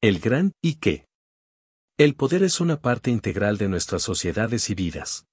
El 0.00 0.20
gran 0.20 0.52
y 0.62 0.76
qué. 0.76 1.08
El 1.98 2.14
poder 2.14 2.44
es 2.44 2.60
una 2.60 2.80
parte 2.80 3.10
integral 3.10 3.58
de 3.58 3.68
nuestras 3.68 4.02
sociedades 4.02 4.70
y 4.70 4.76
vidas. 4.76 5.26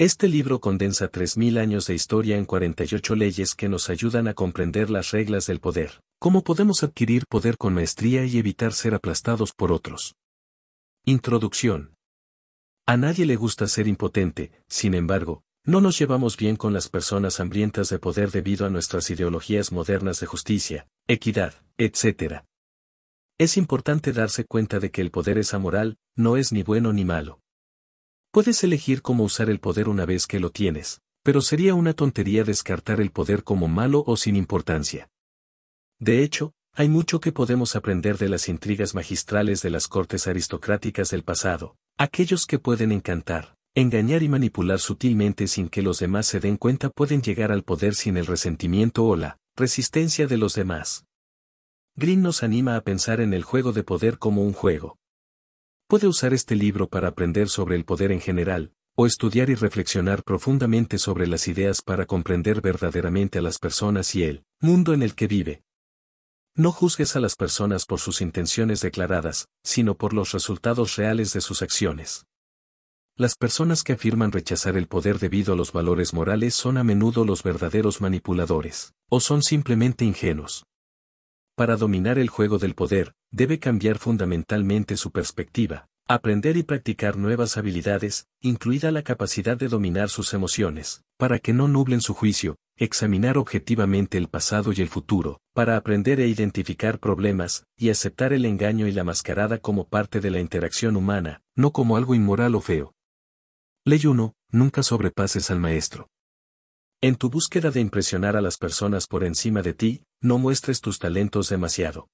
Este 0.00 0.26
libro 0.26 0.60
condensa 0.60 1.12
3.000 1.12 1.60
años 1.60 1.86
de 1.86 1.94
historia 1.94 2.38
en 2.38 2.44
48 2.44 3.14
leyes 3.14 3.54
que 3.54 3.68
nos 3.68 3.88
ayudan 3.88 4.26
a 4.26 4.34
comprender 4.34 4.90
las 4.90 5.12
reglas 5.12 5.46
del 5.46 5.60
poder, 5.60 6.00
cómo 6.18 6.42
podemos 6.42 6.82
adquirir 6.82 7.22
poder 7.28 7.56
con 7.56 7.72
maestría 7.72 8.24
y 8.24 8.38
evitar 8.38 8.72
ser 8.72 8.94
aplastados 8.94 9.52
por 9.52 9.70
otros. 9.70 10.16
Introducción. 11.04 11.94
A 12.84 12.96
nadie 12.96 13.26
le 13.26 13.36
gusta 13.36 13.68
ser 13.68 13.86
impotente, 13.86 14.50
sin 14.68 14.94
embargo, 14.94 15.44
no 15.64 15.80
nos 15.80 15.96
llevamos 15.96 16.36
bien 16.36 16.56
con 16.56 16.72
las 16.72 16.88
personas 16.88 17.38
hambrientas 17.38 17.90
de 17.90 18.00
poder 18.00 18.32
debido 18.32 18.66
a 18.66 18.70
nuestras 18.70 19.08
ideologías 19.08 19.70
modernas 19.70 20.18
de 20.18 20.26
justicia, 20.26 20.88
equidad, 21.06 21.54
etc. 21.76 22.42
Es 23.40 23.56
importante 23.56 24.12
darse 24.12 24.44
cuenta 24.44 24.80
de 24.80 24.90
que 24.90 25.00
el 25.00 25.12
poder 25.12 25.38
es 25.38 25.54
amoral, 25.54 25.96
no 26.16 26.36
es 26.36 26.50
ni 26.50 26.64
bueno 26.64 26.92
ni 26.92 27.04
malo. 27.04 27.40
Puedes 28.32 28.64
elegir 28.64 29.00
cómo 29.00 29.22
usar 29.22 29.48
el 29.48 29.60
poder 29.60 29.88
una 29.88 30.04
vez 30.04 30.26
que 30.26 30.40
lo 30.40 30.50
tienes, 30.50 31.02
pero 31.22 31.40
sería 31.40 31.74
una 31.74 31.94
tontería 31.94 32.42
descartar 32.42 33.00
el 33.00 33.12
poder 33.12 33.44
como 33.44 33.68
malo 33.68 34.02
o 34.08 34.16
sin 34.16 34.34
importancia. 34.34 35.08
De 36.00 36.24
hecho, 36.24 36.52
hay 36.72 36.88
mucho 36.88 37.20
que 37.20 37.30
podemos 37.30 37.76
aprender 37.76 38.18
de 38.18 38.28
las 38.28 38.48
intrigas 38.48 38.96
magistrales 38.96 39.62
de 39.62 39.70
las 39.70 39.86
cortes 39.86 40.26
aristocráticas 40.26 41.10
del 41.10 41.22
pasado, 41.22 41.76
aquellos 41.96 42.44
que 42.44 42.58
pueden 42.58 42.90
encantar, 42.90 43.54
engañar 43.72 44.24
y 44.24 44.28
manipular 44.28 44.80
sutilmente 44.80 45.46
sin 45.46 45.68
que 45.68 45.82
los 45.82 46.00
demás 46.00 46.26
se 46.26 46.40
den 46.40 46.56
cuenta 46.56 46.90
pueden 46.90 47.22
llegar 47.22 47.52
al 47.52 47.62
poder 47.62 47.94
sin 47.94 48.16
el 48.16 48.26
resentimiento 48.26 49.04
o 49.04 49.14
la 49.14 49.38
resistencia 49.56 50.26
de 50.26 50.38
los 50.38 50.54
demás. 50.54 51.04
Green 52.00 52.22
nos 52.22 52.44
anima 52.44 52.76
a 52.76 52.82
pensar 52.82 53.20
en 53.20 53.34
el 53.34 53.42
juego 53.42 53.72
de 53.72 53.82
poder 53.82 54.18
como 54.18 54.42
un 54.42 54.52
juego. 54.52 55.00
Puede 55.88 56.06
usar 56.06 56.32
este 56.32 56.54
libro 56.54 56.88
para 56.88 57.08
aprender 57.08 57.48
sobre 57.48 57.74
el 57.74 57.84
poder 57.84 58.12
en 58.12 58.20
general, 58.20 58.72
o 58.94 59.04
estudiar 59.04 59.50
y 59.50 59.56
reflexionar 59.56 60.22
profundamente 60.22 60.98
sobre 60.98 61.26
las 61.26 61.48
ideas 61.48 61.82
para 61.82 62.06
comprender 62.06 62.60
verdaderamente 62.60 63.40
a 63.40 63.42
las 63.42 63.58
personas 63.58 64.14
y 64.14 64.22
el 64.22 64.44
mundo 64.60 64.94
en 64.94 65.02
el 65.02 65.16
que 65.16 65.26
vive. 65.26 65.64
No 66.54 66.70
juzgues 66.70 67.16
a 67.16 67.20
las 67.20 67.34
personas 67.34 67.84
por 67.84 67.98
sus 67.98 68.20
intenciones 68.20 68.80
declaradas, 68.80 69.48
sino 69.64 69.96
por 69.96 70.12
los 70.12 70.30
resultados 70.30 70.94
reales 70.94 71.32
de 71.32 71.40
sus 71.40 71.62
acciones. 71.62 72.26
Las 73.16 73.34
personas 73.34 73.82
que 73.82 73.94
afirman 73.94 74.30
rechazar 74.30 74.76
el 74.76 74.86
poder 74.86 75.18
debido 75.18 75.54
a 75.54 75.56
los 75.56 75.72
valores 75.72 76.14
morales 76.14 76.54
son 76.54 76.78
a 76.78 76.84
menudo 76.84 77.24
los 77.24 77.42
verdaderos 77.42 78.00
manipuladores, 78.00 78.94
o 79.08 79.18
son 79.18 79.42
simplemente 79.42 80.04
ingenuos. 80.04 80.64
Para 81.58 81.76
dominar 81.76 82.20
el 82.20 82.28
juego 82.28 82.58
del 82.58 82.76
poder, 82.76 83.14
debe 83.32 83.58
cambiar 83.58 83.98
fundamentalmente 83.98 84.96
su 84.96 85.10
perspectiva, 85.10 85.88
aprender 86.06 86.56
y 86.56 86.62
practicar 86.62 87.16
nuevas 87.16 87.56
habilidades, 87.56 88.28
incluida 88.40 88.92
la 88.92 89.02
capacidad 89.02 89.56
de 89.56 89.66
dominar 89.66 90.08
sus 90.08 90.34
emociones, 90.34 91.02
para 91.16 91.40
que 91.40 91.52
no 91.52 91.66
nublen 91.66 92.00
su 92.00 92.14
juicio, 92.14 92.58
examinar 92.76 93.36
objetivamente 93.36 94.18
el 94.18 94.28
pasado 94.28 94.72
y 94.72 94.80
el 94.82 94.88
futuro, 94.88 95.40
para 95.52 95.76
aprender 95.76 96.20
e 96.20 96.28
identificar 96.28 97.00
problemas, 97.00 97.64
y 97.76 97.90
aceptar 97.90 98.32
el 98.32 98.44
engaño 98.44 98.86
y 98.86 98.92
la 98.92 99.02
mascarada 99.02 99.58
como 99.58 99.88
parte 99.88 100.20
de 100.20 100.30
la 100.30 100.38
interacción 100.38 100.94
humana, 100.94 101.42
no 101.56 101.72
como 101.72 101.96
algo 101.96 102.14
inmoral 102.14 102.54
o 102.54 102.60
feo. 102.60 102.94
Ley 103.84 104.06
1. 104.06 104.32
Nunca 104.52 104.84
sobrepases 104.84 105.50
al 105.50 105.58
maestro. 105.58 106.06
En 107.00 107.16
tu 107.16 107.30
búsqueda 107.30 107.72
de 107.72 107.80
impresionar 107.80 108.36
a 108.36 108.40
las 108.40 108.58
personas 108.58 109.08
por 109.08 109.24
encima 109.24 109.62
de 109.62 109.74
ti, 109.74 110.02
no 110.20 110.38
muestres 110.38 110.80
tus 110.80 110.98
talentos 110.98 111.48
demasiado. 111.48 112.08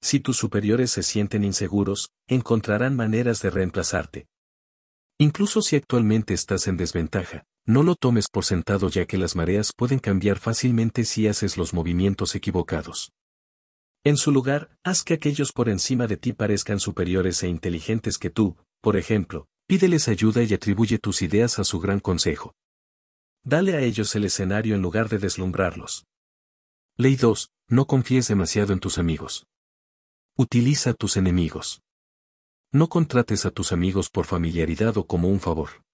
Si 0.00 0.20
tus 0.20 0.36
superiores 0.36 0.90
se 0.90 1.02
sienten 1.02 1.44
inseguros, 1.44 2.10
encontrarán 2.28 2.94
maneras 2.94 3.42
de 3.42 3.50
reemplazarte. 3.50 4.26
Incluso 5.18 5.62
si 5.62 5.76
actualmente 5.76 6.34
estás 6.34 6.68
en 6.68 6.76
desventaja, 6.76 7.44
no 7.66 7.82
lo 7.82 7.96
tomes 7.96 8.28
por 8.32 8.44
sentado 8.44 8.88
ya 8.88 9.04
que 9.06 9.18
las 9.18 9.34
mareas 9.34 9.72
pueden 9.76 9.98
cambiar 9.98 10.38
fácilmente 10.38 11.04
si 11.04 11.26
haces 11.26 11.56
los 11.56 11.74
movimientos 11.74 12.34
equivocados. 12.34 13.12
En 14.04 14.16
su 14.16 14.30
lugar, 14.30 14.70
haz 14.84 15.02
que 15.02 15.14
aquellos 15.14 15.52
por 15.52 15.68
encima 15.68 16.06
de 16.06 16.16
ti 16.16 16.32
parezcan 16.32 16.78
superiores 16.78 17.42
e 17.42 17.48
inteligentes 17.48 18.16
que 18.16 18.30
tú, 18.30 18.56
por 18.80 18.96
ejemplo, 18.96 19.48
pídeles 19.66 20.08
ayuda 20.08 20.42
y 20.44 20.54
atribuye 20.54 20.98
tus 20.98 21.20
ideas 21.20 21.58
a 21.58 21.64
su 21.64 21.80
gran 21.80 21.98
consejo. 21.98 22.54
Dale 23.44 23.74
a 23.74 23.80
ellos 23.80 24.14
el 24.14 24.24
escenario 24.24 24.76
en 24.76 24.82
lugar 24.82 25.08
de 25.08 25.18
deslumbrarlos. 25.18 26.04
Ley 27.00 27.14
2. 27.14 27.52
No 27.68 27.86
confíes 27.86 28.26
demasiado 28.26 28.72
en 28.72 28.80
tus 28.80 28.98
amigos. 28.98 29.46
Utiliza 30.36 30.90
a 30.90 30.94
tus 30.94 31.16
enemigos. 31.16 31.80
No 32.72 32.88
contrates 32.88 33.46
a 33.46 33.52
tus 33.52 33.70
amigos 33.70 34.10
por 34.10 34.26
familiaridad 34.26 34.96
o 34.98 35.06
como 35.06 35.28
un 35.28 35.38
favor. 35.38 35.84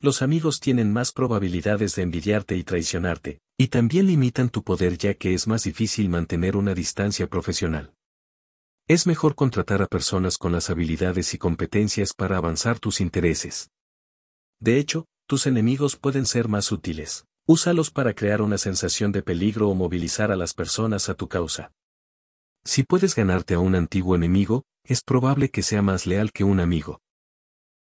Los 0.00 0.22
amigos 0.22 0.60
tienen 0.60 0.90
más 0.90 1.12
probabilidades 1.12 1.94
de 1.96 2.04
envidiarte 2.04 2.56
y 2.56 2.64
traicionarte, 2.64 3.42
y 3.58 3.68
también 3.68 4.06
limitan 4.06 4.48
tu 4.48 4.64
poder 4.64 4.96
ya 4.96 5.12
que 5.12 5.34
es 5.34 5.46
más 5.46 5.64
difícil 5.64 6.08
mantener 6.08 6.56
una 6.56 6.72
distancia 6.72 7.26
profesional. 7.26 7.92
Es 8.88 9.06
mejor 9.06 9.34
contratar 9.34 9.82
a 9.82 9.88
personas 9.88 10.38
con 10.38 10.52
las 10.52 10.70
habilidades 10.70 11.34
y 11.34 11.38
competencias 11.38 12.14
para 12.14 12.38
avanzar 12.38 12.80
tus 12.80 13.02
intereses. 13.02 13.68
De 14.58 14.78
hecho, 14.78 15.04
tus 15.26 15.46
enemigos 15.46 15.96
pueden 15.96 16.24
ser 16.24 16.48
más 16.48 16.72
útiles. 16.72 17.26
Úsalos 17.46 17.90
para 17.90 18.14
crear 18.14 18.40
una 18.40 18.56
sensación 18.56 19.12
de 19.12 19.22
peligro 19.22 19.68
o 19.68 19.74
movilizar 19.74 20.32
a 20.32 20.36
las 20.36 20.54
personas 20.54 21.10
a 21.10 21.14
tu 21.14 21.28
causa. 21.28 21.72
Si 22.64 22.84
puedes 22.84 23.14
ganarte 23.14 23.52
a 23.52 23.58
un 23.58 23.74
antiguo 23.74 24.16
enemigo, 24.16 24.64
es 24.82 25.02
probable 25.02 25.50
que 25.50 25.62
sea 25.62 25.82
más 25.82 26.06
leal 26.06 26.32
que 26.32 26.42
un 26.42 26.58
amigo. 26.58 27.02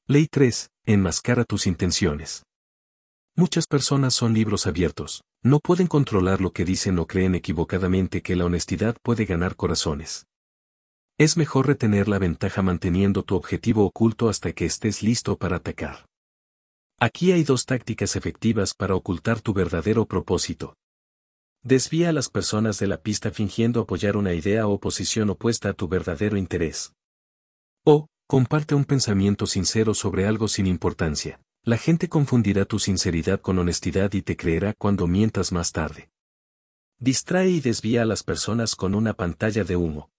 Ley 0.06 0.28
3. 0.28 0.70
Enmascara 0.86 1.44
tus 1.44 1.66
intenciones. 1.66 2.42
Muchas 3.36 3.66
personas 3.66 4.14
son 4.14 4.32
libros 4.32 4.66
abiertos, 4.66 5.24
no 5.42 5.60
pueden 5.60 5.88
controlar 5.88 6.40
lo 6.40 6.52
que 6.52 6.64
dicen 6.64 6.98
o 6.98 7.06
creen 7.06 7.34
equivocadamente 7.34 8.22
que 8.22 8.36
la 8.36 8.46
honestidad 8.46 8.96
puede 9.02 9.26
ganar 9.26 9.56
corazones. 9.56 10.26
Es 11.18 11.36
mejor 11.36 11.66
retener 11.66 12.08
la 12.08 12.18
ventaja 12.18 12.62
manteniendo 12.62 13.24
tu 13.24 13.36
objetivo 13.36 13.84
oculto 13.84 14.30
hasta 14.30 14.52
que 14.52 14.64
estés 14.64 15.02
listo 15.02 15.36
para 15.36 15.56
atacar. 15.56 16.09
Aquí 17.02 17.32
hay 17.32 17.44
dos 17.44 17.64
tácticas 17.64 18.14
efectivas 18.14 18.74
para 18.74 18.94
ocultar 18.94 19.40
tu 19.40 19.54
verdadero 19.54 20.04
propósito. 20.04 20.76
Desvía 21.62 22.10
a 22.10 22.12
las 22.12 22.28
personas 22.28 22.78
de 22.78 22.88
la 22.88 23.00
pista 23.00 23.30
fingiendo 23.30 23.80
apoyar 23.80 24.18
una 24.18 24.34
idea 24.34 24.66
o 24.66 24.78
posición 24.78 25.30
opuesta 25.30 25.70
a 25.70 25.72
tu 25.72 25.88
verdadero 25.88 26.36
interés. 26.36 26.92
O, 27.86 28.06
comparte 28.26 28.74
un 28.74 28.84
pensamiento 28.84 29.46
sincero 29.46 29.94
sobre 29.94 30.26
algo 30.26 30.46
sin 30.46 30.66
importancia. 30.66 31.40
La 31.64 31.78
gente 31.78 32.10
confundirá 32.10 32.66
tu 32.66 32.78
sinceridad 32.78 33.40
con 33.40 33.58
honestidad 33.58 34.12
y 34.12 34.20
te 34.20 34.36
creerá 34.36 34.74
cuando 34.74 35.06
mientas 35.06 35.52
más 35.52 35.72
tarde. 35.72 36.10
Distrae 36.98 37.48
y 37.48 37.60
desvía 37.60 38.02
a 38.02 38.06
las 38.06 38.22
personas 38.22 38.76
con 38.76 38.94
una 38.94 39.14
pantalla 39.14 39.64
de 39.64 39.76
humo. 39.76 40.10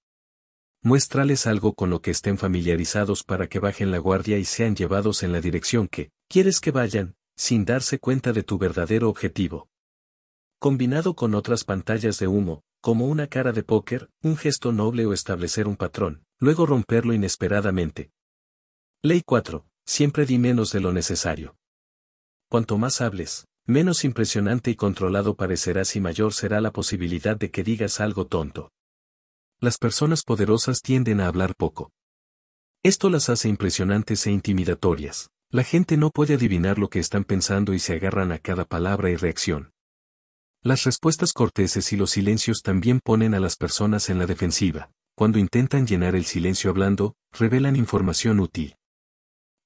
Muéstrales 0.82 1.46
algo 1.46 1.74
con 1.74 1.92
lo 1.92 2.02
que 2.02 2.10
estén 2.10 2.40
familiarizados 2.40 3.24
para 3.24 3.48
que 3.48 3.60
bajen 3.60 3.92
la 3.92 4.00
guardia 4.00 4.40
y 4.40 4.46
sean 4.46 4.76
llevados 4.76 5.22
en 5.22 5.32
la 5.32 5.42
dirección 5.42 5.88
que, 5.88 6.10
Quieres 6.32 6.62
que 6.62 6.72
vayan, 6.72 7.18
sin 7.36 7.66
darse 7.66 8.00
cuenta 8.00 8.32
de 8.32 8.42
tu 8.42 8.58
verdadero 8.58 9.10
objetivo. 9.10 9.68
Combinado 10.60 11.14
con 11.14 11.36
otras 11.36 11.66
pantallas 11.66 12.20
de 12.20 12.28
humo, 12.28 12.64
como 12.80 13.08
una 13.08 13.28
cara 13.28 13.52
de 13.52 13.64
póker, 13.64 14.10
un 14.24 14.38
gesto 14.38 14.72
noble 14.72 15.06
o 15.06 15.12
establecer 15.12 15.68
un 15.68 15.76
patrón, 15.76 16.24
luego 16.40 16.66
romperlo 16.66 17.14
inesperadamente. 17.14 18.12
Ley 19.04 19.24
4. 19.26 19.68
Siempre 19.86 20.26
di 20.26 20.38
menos 20.38 20.72
de 20.72 20.80
lo 20.80 20.94
necesario. 20.94 21.58
Cuanto 22.48 22.78
más 22.78 23.02
hables, 23.02 23.46
menos 23.66 24.06
impresionante 24.06 24.72
y 24.72 24.76
controlado 24.78 25.36
parecerás 25.36 25.98
y 25.98 26.00
mayor 26.00 26.32
será 26.32 26.62
la 26.62 26.72
posibilidad 26.72 27.36
de 27.36 27.52
que 27.52 27.62
digas 27.62 28.00
algo 28.00 28.26
tonto. 28.26 28.72
Las 29.60 29.78
personas 29.78 30.24
poderosas 30.24 30.80
tienden 30.80 31.20
a 31.20 31.28
hablar 31.28 31.56
poco. 31.58 31.92
Esto 32.84 33.10
las 33.10 33.28
hace 33.28 33.50
impresionantes 33.50 34.26
e 34.28 34.32
intimidatorias. 34.32 35.30
La 35.54 35.66
gente 35.66 35.98
no 35.98 36.12
puede 36.12 36.36
adivinar 36.36 36.80
lo 36.80 36.90
que 36.90 37.00
están 37.00 37.26
pensando 37.26 37.74
y 37.74 37.80
se 37.80 37.96
agarran 37.96 38.32
a 38.32 38.40
cada 38.40 38.64
palabra 38.64 39.10
y 39.10 39.18
reacción. 39.18 39.74
Las 40.64 40.86
respuestas 40.86 41.34
corteses 41.34 41.92
y 41.92 41.98
los 41.98 42.12
silencios 42.12 42.62
también 42.62 43.02
ponen 43.04 43.34
a 43.34 43.42
las 43.42 43.58
personas 43.58 44.10
en 44.10 44.18
la 44.18 44.26
defensiva. 44.26 44.92
cuando 45.14 45.38
intentan 45.38 45.86
llenar 45.86 46.16
el 46.16 46.26
silencio 46.26 46.72
hablando, 46.72 47.16
revelan 47.32 47.76
información 47.76 48.40
útil. 48.40 48.76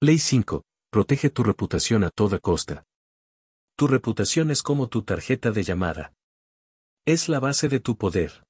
Ley 0.01 0.17
5. 0.17 0.65
Protege 0.91 1.29
tu 1.29 1.43
reputación 1.43 2.03
a 2.03 2.09
toda 2.09 2.39
costa. 2.39 2.83
Tu 3.77 3.87
reputación 3.87 4.51
es 4.51 4.63
como 4.63 4.89
tu 4.89 5.03
tarjeta 5.03 5.51
de 5.51 5.63
llamada. 5.63 6.13
Es 7.05 7.29
la 7.29 7.39
base 7.39 7.69
de 7.69 7.79
tu 7.79 7.95
poder. 7.95 8.43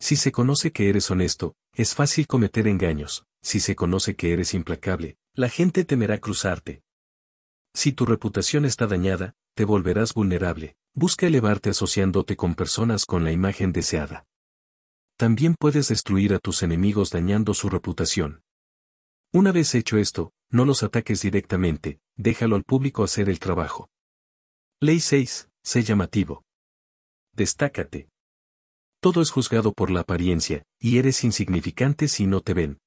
Si 0.00 0.16
se 0.16 0.32
conoce 0.32 0.72
que 0.72 0.88
eres 0.88 1.08
honesto, 1.10 1.54
es 1.74 1.94
fácil 1.94 2.26
cometer 2.26 2.66
engaños, 2.66 3.24
si 3.42 3.60
se 3.60 3.76
conoce 3.76 4.16
que 4.16 4.32
eres 4.32 4.54
implacable, 4.54 5.18
la 5.38 5.48
gente 5.48 5.84
temerá 5.84 6.18
cruzarte. 6.18 6.82
Si 7.72 7.92
tu 7.92 8.04
reputación 8.04 8.64
está 8.64 8.88
dañada, 8.88 9.36
te 9.54 9.64
volverás 9.64 10.12
vulnerable, 10.12 10.76
busca 10.94 11.28
elevarte 11.28 11.70
asociándote 11.70 12.36
con 12.36 12.56
personas 12.56 13.06
con 13.06 13.22
la 13.22 13.30
imagen 13.30 13.70
deseada. 13.70 14.26
También 15.16 15.54
puedes 15.56 15.86
destruir 15.86 16.34
a 16.34 16.40
tus 16.40 16.64
enemigos 16.64 17.10
dañando 17.10 17.54
su 17.54 17.68
reputación. 17.68 18.42
Una 19.32 19.52
vez 19.52 19.76
hecho 19.76 19.96
esto, 19.96 20.32
no 20.50 20.64
los 20.64 20.82
ataques 20.82 21.22
directamente, 21.22 22.00
déjalo 22.16 22.56
al 22.56 22.64
público 22.64 23.04
hacer 23.04 23.28
el 23.28 23.38
trabajo. 23.38 23.88
Ley 24.80 24.98
6. 24.98 25.50
Sé 25.62 25.84
llamativo. 25.84 26.42
Destácate. 27.32 28.08
Todo 29.00 29.22
es 29.22 29.30
juzgado 29.30 29.72
por 29.72 29.92
la 29.92 30.00
apariencia, 30.00 30.64
y 30.80 30.98
eres 30.98 31.22
insignificante 31.22 32.08
si 32.08 32.26
no 32.26 32.40
te 32.40 32.54
ven. 32.54 32.80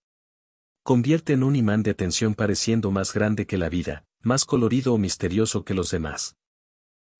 Convierte 0.83 1.33
en 1.33 1.43
un 1.43 1.55
imán 1.55 1.83
de 1.83 1.91
atención 1.91 2.33
pareciendo 2.33 2.89
más 2.89 3.13
grande 3.13 3.45
que 3.45 3.59
la 3.59 3.69
vida, 3.69 4.03
más 4.23 4.45
colorido 4.45 4.95
o 4.95 4.97
misterioso 4.97 5.63
que 5.63 5.75
los 5.75 5.91
demás. 5.91 6.37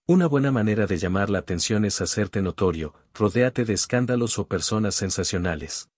Una 0.08 0.26
buena 0.26 0.52
manera 0.52 0.88
de 0.88 0.98
llamar 0.98 1.30
la 1.30 1.40
atención 1.40 1.86
es 1.86 2.02
hacerte 2.02 2.42
notorio, 2.42 2.96
rodéate 3.14 3.64
de 3.64 3.74
escándalos 3.74 4.40
o 4.40 4.48
personas 4.48 4.96
sensacionales. 4.96 5.90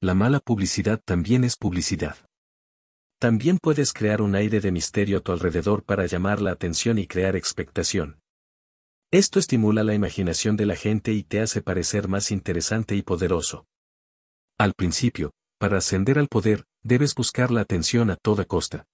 La 0.00 0.14
mala 0.14 0.40
publicidad 0.40 1.02
también 1.04 1.44
es 1.44 1.56
publicidad. 1.56 2.16
También 3.18 3.58
puedes 3.58 3.92
crear 3.92 4.22
un 4.22 4.34
aire 4.34 4.60
de 4.60 4.72
misterio 4.72 5.18
a 5.18 5.20
tu 5.20 5.32
alrededor 5.32 5.82
para 5.82 6.06
llamar 6.06 6.40
la 6.40 6.52
atención 6.52 6.98
y 6.98 7.06
crear 7.06 7.36
expectación. 7.36 8.20
Esto 9.10 9.38
estimula 9.38 9.84
la 9.84 9.92
imaginación 9.92 10.56
de 10.56 10.64
la 10.64 10.76
gente 10.76 11.12
y 11.12 11.24
te 11.24 11.40
hace 11.40 11.60
parecer 11.60 12.08
más 12.08 12.30
interesante 12.30 12.96
y 12.96 13.02
poderoso. 13.02 13.66
Al 14.56 14.72
principio, 14.72 15.32
para 15.58 15.76
ascender 15.76 16.18
al 16.18 16.28
poder, 16.28 16.64
debes 16.82 17.14
buscar 17.14 17.50
la 17.50 17.60
atención 17.60 18.10
a 18.10 18.16
toda 18.16 18.44
costa. 18.44 18.86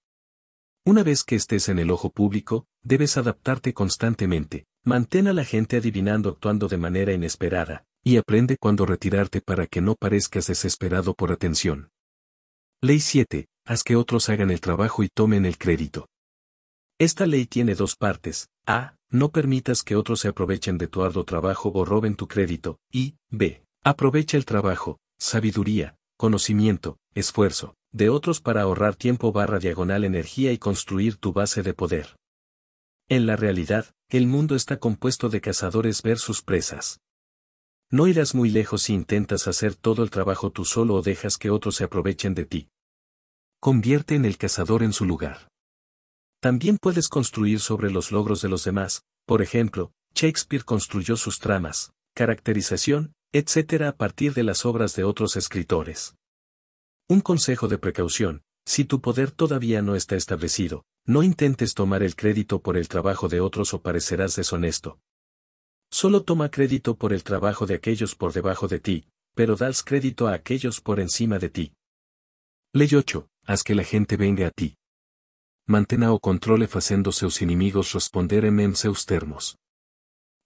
Una 0.85 1.03
vez 1.03 1.23
que 1.23 1.35
estés 1.35 1.69
en 1.69 1.79
el 1.79 1.91
ojo 1.91 2.09
público, 2.09 2.65
debes 2.81 3.17
adaptarte 3.17 3.73
constantemente, 3.73 4.65
mantén 4.83 5.27
a 5.27 5.33
la 5.33 5.43
gente 5.43 5.77
adivinando 5.77 6.29
actuando 6.29 6.67
de 6.67 6.77
manera 6.77 7.11
inesperada, 7.11 7.85
y 8.03 8.17
aprende 8.17 8.57
cuándo 8.57 8.85
retirarte 8.85 9.41
para 9.41 9.67
que 9.67 9.81
no 9.81 9.95
parezcas 9.95 10.47
desesperado 10.47 11.13
por 11.13 11.31
atención. 11.31 11.89
Ley 12.81 12.99
7. 12.99 13.47
Haz 13.65 13.83
que 13.83 13.97
otros 13.97 14.29
hagan 14.29 14.49
el 14.49 14.61
trabajo 14.61 15.03
y 15.03 15.09
tomen 15.09 15.45
el 15.45 15.57
crédito. 15.57 16.07
Esta 16.99 17.25
ley 17.25 17.45
tiene 17.45 17.75
dos 17.75 17.95
partes. 17.95 18.47
A. 18.65 18.95
No 19.09 19.29
permitas 19.29 19.83
que 19.83 19.95
otros 19.95 20.21
se 20.21 20.29
aprovechen 20.29 20.77
de 20.77 20.87
tu 20.87 21.03
arduo 21.03 21.25
trabajo 21.25 21.71
o 21.73 21.85
roben 21.85 22.15
tu 22.15 22.27
crédito. 22.27 22.79
Y, 22.91 23.17
B. 23.29 23.63
Aprovecha 23.83 24.37
el 24.37 24.45
trabajo, 24.45 24.99
sabiduría, 25.17 25.97
conocimiento, 26.17 26.97
esfuerzo, 27.13 27.75
de 27.91 28.09
otros 28.09 28.41
para 28.41 28.61
ahorrar 28.61 28.95
tiempo 28.95 29.31
barra 29.31 29.59
diagonal 29.59 30.03
energía 30.03 30.51
y 30.51 30.57
construir 30.57 31.17
tu 31.17 31.33
base 31.33 31.63
de 31.63 31.73
poder. 31.73 32.15
En 33.09 33.25
la 33.25 33.35
realidad, 33.35 33.87
el 34.09 34.27
mundo 34.27 34.55
está 34.55 34.77
compuesto 34.77 35.29
de 35.29 35.41
cazadores 35.41 36.01
versus 36.01 36.41
presas. 36.41 36.99
No 37.89 38.07
irás 38.07 38.35
muy 38.35 38.49
lejos 38.49 38.83
si 38.83 38.93
intentas 38.93 39.47
hacer 39.47 39.75
todo 39.75 40.03
el 40.03 40.09
trabajo 40.09 40.51
tú 40.51 40.65
solo 40.65 40.95
o 40.95 41.01
dejas 41.01 41.37
que 41.37 41.49
otros 41.49 41.75
se 41.75 41.85
aprovechen 41.85 42.33
de 42.33 42.45
ti. 42.45 42.67
Convierte 43.61 44.15
en 44.15 44.25
el 44.25 44.37
cazador 44.37 44.83
en 44.83 44.91
su 44.91 45.05
lugar. 45.05 45.47
También 46.41 46.77
puedes 46.77 47.07
construir 47.07 47.61
sobre 47.61 47.89
los 47.89 48.11
logros 48.11 48.41
de 48.41 48.49
los 48.49 48.65
demás, 48.65 49.03
por 49.25 49.41
ejemplo, 49.41 49.91
Shakespeare 50.13 50.65
construyó 50.65 51.15
sus 51.15 51.39
tramas, 51.39 51.93
caracterización, 52.13 53.13
etc. 53.31 53.83
a 53.83 53.95
partir 53.95 54.33
de 54.33 54.43
las 54.43 54.65
obras 54.65 54.95
de 54.95 55.05
otros 55.05 55.37
escritores. 55.37 56.16
Un 57.09 57.21
consejo 57.21 57.69
de 57.69 57.77
precaución, 57.77 58.41
si 58.65 58.83
tu 58.83 58.99
poder 58.99 59.31
todavía 59.31 59.81
no 59.81 59.95
está 59.95 60.17
establecido, 60.17 60.83
no 61.05 61.23
intentes 61.23 61.73
tomar 61.73 62.03
el 62.03 62.17
crédito 62.17 62.61
por 62.61 62.75
el 62.75 62.89
trabajo 62.89 63.29
de 63.29 63.39
otros 63.39 63.73
o 63.73 63.81
parecerás 63.81 64.35
deshonesto. 64.35 64.99
Solo 65.89 66.23
toma 66.23 66.51
crédito 66.51 66.97
por 66.97 67.13
el 67.13 67.23
trabajo 67.23 67.65
de 67.65 67.75
aquellos 67.75 68.13
por 68.13 68.33
debajo 68.33 68.67
de 68.67 68.81
ti, 68.81 69.07
pero 69.35 69.55
das 69.55 69.83
crédito 69.83 70.27
a 70.27 70.33
aquellos 70.33 70.81
por 70.81 70.99
encima 70.99 71.39
de 71.39 71.49
ti. 71.49 71.73
Ley 72.73 72.89
8. 72.93 73.29
Haz 73.45 73.63
que 73.63 73.73
la 73.73 73.85
gente 73.85 74.17
venga 74.17 74.47
a 74.47 74.51
ti. 74.51 74.75
Mantena 75.65 76.11
o 76.11 76.19
controle 76.19 76.67
facendo 76.67 77.13
seus 77.13 77.41
inimigos 77.41 77.93
responderem 77.93 78.59
en 78.59 78.75
seus 78.75 79.05
termos. 79.05 79.55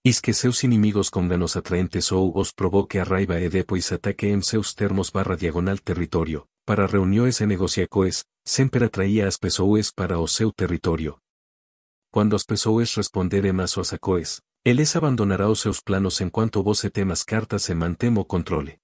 Is 0.04 0.22
que 0.22 0.34
seus 0.34 0.64
inimigos 0.64 1.10
con 1.10 1.28
ganos 1.28 1.56
atraentes 1.56 2.12
ou 2.12 2.38
os 2.38 2.54
provoque 2.54 3.00
a 3.00 3.04
raiva 3.04 3.42
e 3.42 3.50
depois 3.50 3.92
ataque 3.92 4.30
en 4.30 4.42
seus 4.44 4.74
termos 4.74 5.12
barra 5.12 5.36
diagonal 5.36 5.78
territorio, 5.82 6.48
para 6.66 6.86
reuniones 6.86 7.42
e 7.42 7.46
negociacoes, 7.46 8.24
sempre 8.46 8.86
atraía 8.86 9.28
as 9.28 9.38
pessoas 9.38 9.92
para 9.92 10.20
o 10.20 10.28
seu 10.28 10.52
territorio. 10.52 11.18
Cuando 12.12 12.36
as 12.36 12.44
pessoas 12.44 12.94
responderem 12.96 13.60
a 13.62 13.68
suas 13.68 13.94
acoes, 13.94 14.42
eles 14.64 14.96
abandonará 14.96 15.50
os 15.50 15.60
seus 15.60 15.80
planos 15.80 16.22
enquanto 16.22 16.62
você 16.62 16.90
temas 16.90 17.24
cartas 17.24 17.70
e 17.70 17.74
mantemo 17.74 18.24
controle. 18.26 18.78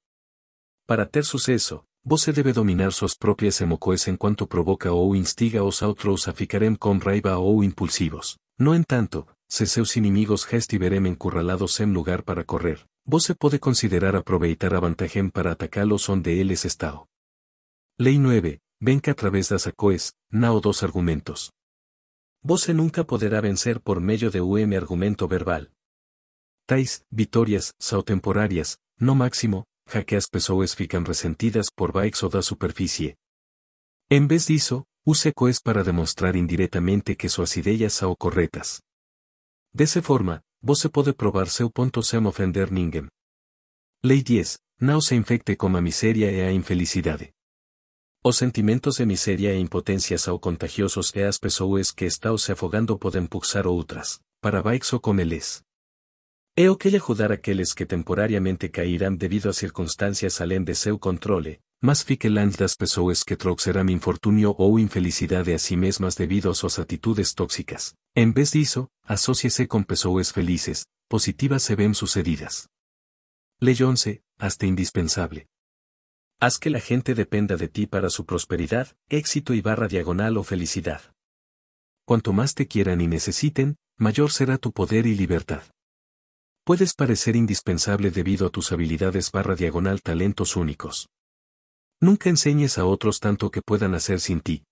Para 0.87 1.05
ter 1.05 1.23
sucesso, 1.25 1.83
você 2.03 2.31
debe 2.31 2.53
dominar 2.53 2.91
suas 2.93 3.13
próprias 3.13 3.59
emocoes 3.59 4.07
enquanto 4.07 4.47
provoca 4.47 4.91
ou 4.91 5.15
instiga 5.15 5.63
os 5.63 5.81
outros 5.81 6.27
a 6.27 6.33
ficarem 6.33 6.73
com 6.73 6.97
raiva 6.97 7.37
ou 7.37 7.63
impulsivos. 7.63 8.37
No 8.57 8.73
entanto, 8.73 9.27
se 9.47 9.67
seus 9.67 9.95
inimigos 9.97 10.47
estiverem 10.51 11.05
encurralados 11.05 11.79
em 11.79 11.91
lugar 11.91 12.23
para 12.23 12.43
correr, 12.43 12.79
você 13.05 13.35
pode 13.35 13.59
considerar 13.59 14.15
aproveitar 14.15 14.73
a 14.73 14.79
vantagem 14.79 15.29
para 15.29 15.51
atacá-los 15.51 16.07
onde 16.09 16.31
eles 16.31 16.65
estão. 16.65 17.05
Ley 17.99 18.19
9. 18.19 18.59
Venca 18.79 19.09
a 19.09 19.15
través 19.15 19.49
das 19.49 19.65
acoes, 19.65 20.13
nao 20.31 20.61
dos 20.61 20.83
argumentos. 20.83 21.49
Você 22.43 22.71
nunca 22.71 23.03
poderá 23.03 23.41
vencer 23.41 23.79
por 23.79 23.99
medio 23.99 24.29
de 24.29 24.39
um 24.39 24.77
argumento 24.77 25.27
verbal. 25.27 25.65
Tais, 26.67 27.03
vitórias, 27.11 27.73
são 27.79 28.03
temporárias, 28.03 28.77
no 28.99 29.15
máximo, 29.15 29.63
já 29.89 30.03
que 30.03 30.15
as 30.15 30.27
pessoas 30.27 30.75
ficam 30.75 31.01
resentidas 31.01 31.71
por 31.75 31.91
baixo 31.91 32.29
da 32.29 32.43
superfície. 32.43 33.15
Em 34.11 34.27
vez 34.27 34.45
disso, 34.45 34.83
use 35.03 35.33
coes 35.33 35.59
para 35.59 35.83
demonstrar 35.83 36.35
indiretamente 36.35 37.15
que 37.15 37.27
suas 37.27 37.57
ideias 37.57 37.93
são 37.93 38.15
corretas. 38.15 38.79
Dessa 39.73 40.03
forma, 40.03 40.43
você 40.61 40.87
pode 40.87 41.13
provar 41.13 41.47
seu 41.47 41.71
ponto 41.71 42.03
sem 42.03 42.23
ofender 42.27 42.71
ninguém. 42.71 43.07
Lei 44.03 44.21
10. 44.21 44.59
Não 44.81 45.01
se 45.01 45.15
infecte 45.15 45.55
com 45.55 45.75
a 45.75 45.81
e 45.81 46.41
a 46.41 46.51
infelicidade. 46.51 47.33
Os 48.29 48.35
sentimentos 48.35 48.97
de 48.97 49.05
miseria 49.05 49.53
e 49.53 49.61
impotencia 49.61 50.17
são 50.17 50.37
contagiosos 50.37 51.13
e 51.15 51.23
as 51.23 51.37
pessoas 51.37 51.91
que 51.91 52.03
estão 52.03 52.37
se 52.37 52.51
afogando 52.51 52.99
podem 52.99 53.25
puxar 53.25 53.65
outras, 53.65 54.19
para 54.41 54.61
baixo 54.61 54.99
com 54.99 55.17
eles. 55.17 55.61
É 56.53 56.69
o 56.69 56.75
que 56.75 56.89
lhe 56.89 56.97
ajudar 56.97 57.31
aqueles 57.31 57.73
que 57.73 57.85
temporariamente 57.85 58.67
cairão 58.67 59.15
devido 59.15 59.47
a 59.47 59.53
circunstâncias 59.53 60.41
além 60.41 60.61
de 60.61 60.75
seu 60.75 60.99
controle, 60.99 61.61
mas 61.81 62.03
fique 62.03 62.27
longe 62.27 62.57
das 62.57 62.75
pessoas 62.75 63.23
que 63.23 63.37
trouxerão 63.37 63.89
infortúnio 63.89 64.53
ou 64.57 64.77
infelicidade 64.77 65.53
a 65.53 65.57
si 65.57 65.77
mesmas 65.77 66.15
devido 66.15 66.49
a 66.49 66.53
suas 66.53 66.77
atitudes 66.79 67.33
tóxicas. 67.33 67.93
En 68.13 68.33
vez 68.33 68.51
disso, 68.51 68.89
asóciese 69.05 69.67
com 69.67 69.81
pessoas 69.83 70.31
felizes, 70.31 70.85
positivas 71.07 71.69
e 71.69 71.77
bem-sucedidas. 71.77 72.67
Ley 73.61 73.81
11, 73.81 74.19
hasta 74.37 74.65
indispensable. 74.65 75.45
Haz 76.39 76.59
que 76.59 76.69
la 76.69 76.79
gente 76.79 77.15
dependa 77.15 77.57
de 77.57 77.67
ti 77.67 77.87
para 77.87 78.11
su 78.11 78.27
prosperidad, 78.27 78.95
éxito 79.09 79.55
y 79.55 79.61
barra 79.61 79.87
diagonal 79.87 80.37
o 80.37 80.43
felicidad. 80.43 81.01
Cuanto 82.05 82.31
más 82.31 82.53
te 82.53 82.67
quieran 82.67 83.01
y 83.01 83.07
necesiten, 83.07 83.77
mayor 83.97 84.31
será 84.31 84.59
tu 84.59 84.71
poder 84.71 85.07
y 85.07 85.15
libertad. 85.15 85.63
Puedes 86.63 86.93
parecer 86.93 87.35
indispensable 87.35 88.11
debido 88.11 88.45
a 88.45 88.49
tus 88.51 88.71
habilidades 88.71 89.31
barra 89.31 89.55
diagonal 89.55 90.03
talentos 90.03 90.55
únicos. 90.55 91.09
Nunca 91.99 92.29
enseñes 92.29 92.77
a 92.77 92.85
otros 92.85 93.19
tanto 93.19 93.49
que 93.49 93.63
puedan 93.63 93.95
hacer 93.95 94.19
sin 94.19 94.41
ti. 94.41 94.63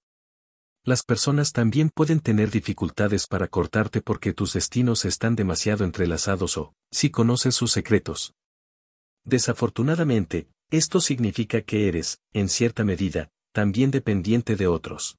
Las 0.83 1.01
personas 1.01 1.51
también 1.51 1.89
pueden 1.89 2.19
tener 2.19 2.51
dificultades 2.51 3.25
para 3.25 3.47
cortarte 3.47 4.01
porque 4.01 4.33
tus 4.33 4.53
destinos 4.53 5.03
están 5.03 5.35
demasiado 5.35 5.83
entrelazados 5.83 6.59
o, 6.59 6.75
si 6.91 7.09
conoces 7.09 7.55
sus 7.55 7.71
secretos. 7.71 8.35
Desafortunadamente, 9.23 10.47
esto 10.71 11.01
significa 11.01 11.61
que 11.61 11.87
eres, 11.87 12.19
en 12.33 12.49
cierta 12.49 12.83
medida, 12.83 13.29
también 13.53 13.91
dependiente 13.91 14.55
de 14.55 14.67
otros. 14.67 15.17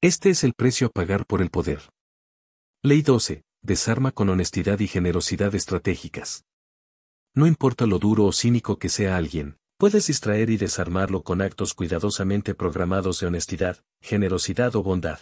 Este 0.00 0.30
es 0.30 0.44
el 0.44 0.54
precio 0.54 0.88
a 0.88 0.90
pagar 0.90 1.26
por 1.26 1.42
el 1.42 1.50
poder. 1.50 1.90
Ley 2.82 3.02
12. 3.02 3.42
Desarma 3.62 4.12
con 4.12 4.28
honestidad 4.28 4.78
y 4.80 4.86
generosidad 4.86 5.54
estratégicas. 5.54 6.44
No 7.34 7.46
importa 7.46 7.86
lo 7.86 7.98
duro 7.98 8.24
o 8.24 8.32
cínico 8.32 8.78
que 8.78 8.88
sea 8.88 9.16
alguien, 9.16 9.58
Puedes 9.78 10.06
distraer 10.06 10.48
y 10.48 10.56
desarmarlo 10.56 11.22
con 11.22 11.42
actos 11.42 11.74
cuidadosamente 11.74 12.54
programados 12.54 13.20
de 13.20 13.26
honestidad, 13.26 13.84
generosidad 14.00 14.74
o 14.74 14.82
bondad. 14.82 15.20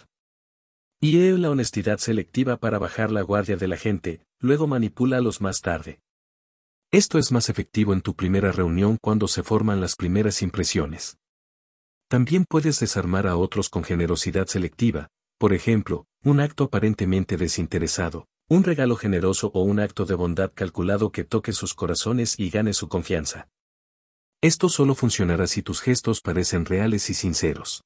Y 1.01 1.19
E 1.19 1.37
la 1.37 1.49
honestidad 1.49 1.97
selectiva 1.97 2.55
para 2.55 2.79
bajar 2.79 3.11
la 3.11 3.21
guardia 3.21 3.57
de 3.57 3.67
la 3.67 3.75
gente, 3.75 4.25
luego 4.39 4.65
manipúlalos 4.65 5.41
más 5.41 5.59
tarde. 5.59 5.99
Esto 6.95 7.19
es 7.19 7.33
más 7.33 7.49
efectivo 7.49 7.91
en 7.91 7.99
tu 7.99 8.15
primera 8.15 8.53
reunión 8.53 8.97
cuando 9.01 9.27
se 9.27 9.43
forman 9.43 9.81
las 9.81 9.97
primeras 9.97 10.41
impresiones. 10.41 11.17
También 12.09 12.45
puedes 12.47 12.79
desarmar 12.79 13.27
a 13.27 13.35
otros 13.35 13.67
con 13.69 13.83
generosidad 13.83 14.47
selectiva, 14.47 15.09
por 15.37 15.51
ejemplo, 15.51 16.05
un 16.23 16.39
acto 16.39 16.63
aparentemente 16.63 17.35
desinteresado, 17.35 18.29
un 18.47 18.63
regalo 18.63 18.95
generoso 18.95 19.51
o 19.53 19.63
un 19.63 19.81
acto 19.81 20.05
de 20.05 20.15
bondad 20.15 20.53
calculado 20.55 21.11
que 21.11 21.25
toque 21.25 21.51
sus 21.51 21.73
corazones 21.73 22.39
y 22.39 22.49
gane 22.49 22.71
su 22.71 22.87
confianza. 22.87 23.49
Esto 24.41 24.69
solo 24.69 24.95
funcionará 24.95 25.47
si 25.47 25.61
tus 25.61 25.81
gestos 25.81 26.21
parecen 26.21 26.63
reales 26.63 27.09
y 27.09 27.13
sinceros. 27.13 27.83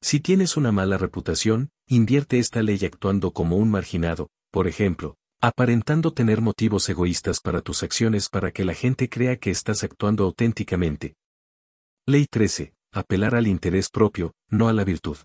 Si 0.00 0.20
tienes 0.20 0.56
una 0.56 0.70
mala 0.70 0.96
reputación, 0.96 1.70
invierte 1.88 2.38
esta 2.38 2.62
ley 2.62 2.78
actuando 2.84 3.32
como 3.32 3.56
un 3.56 3.68
marginado, 3.68 4.28
por 4.52 4.68
ejemplo, 4.68 5.16
aparentando 5.44 6.12
tener 6.12 6.40
motivos 6.40 6.88
egoístas 6.88 7.40
para 7.40 7.62
tus 7.62 7.82
acciones 7.82 8.28
para 8.28 8.52
que 8.52 8.64
la 8.64 8.74
gente 8.74 9.08
crea 9.08 9.36
que 9.36 9.50
estás 9.50 9.82
actuando 9.82 10.22
auténticamente. 10.22 11.16
Ley 12.06 12.26
13. 12.30 12.74
Apelar 12.92 13.34
al 13.34 13.48
interés 13.48 13.88
propio, 13.90 14.34
no 14.48 14.68
a 14.68 14.72
la 14.72 14.84
virtud. 14.84 15.16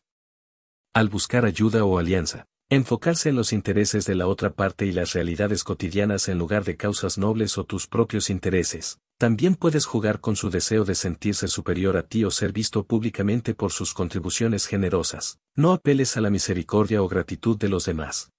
Al 0.96 1.10
buscar 1.10 1.46
ayuda 1.46 1.86
o 1.86 2.00
alianza, 2.00 2.48
enfocarse 2.68 3.30
en 3.30 3.36
los 3.36 3.54
intereses 3.54 4.06
de 4.06 4.16
la 4.16 4.26
otra 4.26 4.50
parte 4.54 4.88
y 4.88 4.92
las 4.92 5.14
realidades 5.14 5.64
cotidianas 5.64 6.30
en 6.30 6.40
lugar 6.40 6.64
de 6.64 6.78
causas 6.78 7.20
nobles 7.20 7.60
o 7.60 7.66
tus 7.66 7.86
propios 7.86 8.32
intereses. 8.32 8.98
También 9.20 9.54
puedes 9.54 9.86
jugar 9.86 10.20
con 10.20 10.36
su 10.36 10.50
deseo 10.50 10.84
de 10.84 10.96
sentirse 10.96 11.48
superior 11.48 11.96
a 11.96 12.02
ti 12.02 12.24
o 12.24 12.32
ser 12.32 12.54
visto 12.54 12.88
públicamente 12.88 13.54
por 13.54 13.72
sus 13.72 13.94
contribuciones 13.94 14.66
generosas. 14.66 15.38
No 15.54 15.74
apeles 15.74 16.18
a 16.18 16.22
la 16.22 16.32
misericordia 16.32 17.04
o 17.04 17.08
gratitud 17.08 17.56
de 17.56 17.70
los 17.70 17.86
demás. 17.86 18.32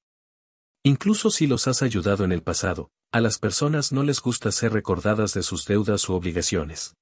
Incluso 0.89 1.31
si 1.31 1.47
los 1.47 1.69
has 1.69 1.83
ayudado 1.83 2.25
en 2.25 2.33
el 2.33 2.43
pasado, 2.43 2.91
a 3.13 3.21
las 3.21 3.39
personas 3.39 3.93
no 3.93 4.03
les 4.03 4.23
gusta 4.23 4.51
ser 4.51 4.73
recordadas 4.73 5.35
de 5.35 5.43
sus 5.43 5.67
deudas 5.67 6.09
u 6.09 6.15
obligaciones. 6.15 6.95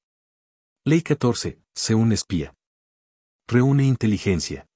Ley 0.84 1.02
14. 1.02 1.60
Sé 1.72 1.94
un 1.94 2.10
espía. 2.10 2.56
Reúne 3.46 3.84
inteligencia. 3.84 4.66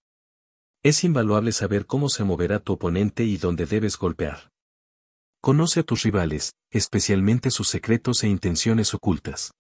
Es 0.85 1.03
invaluable 1.03 1.51
saber 1.51 1.87
cómo 1.87 2.09
se 2.09 2.23
moverá 2.23 2.61
tu 2.61 2.75
oponente 2.75 3.25
y 3.25 3.37
dónde 3.37 3.67
debes 3.67 3.99
golpear. 3.99 4.53
Conoce 5.41 5.81
a 5.81 5.83
tus 5.83 6.05
rivales, 6.05 6.53
especialmente 6.71 7.51
sus 7.51 7.67
secretos 7.67 8.23
e 8.23 8.29
intenciones 8.29 8.95
ocultas. 8.95 9.51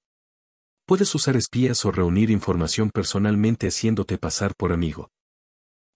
Puedes 0.86 1.12
usar 1.12 1.34
espías 1.34 1.84
o 1.84 1.90
reunir 1.90 2.30
información 2.30 2.88
personalmente 2.90 3.66
haciéndote 3.66 4.16
pasar 4.16 4.54
por 4.54 4.70
amigo. 4.70 5.10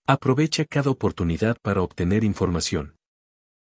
Aprovecha 0.09 0.65
cada 0.65 0.91
oportunidad 0.91 1.57
para 1.63 1.83
obtener 1.83 2.25
información. 2.25 2.97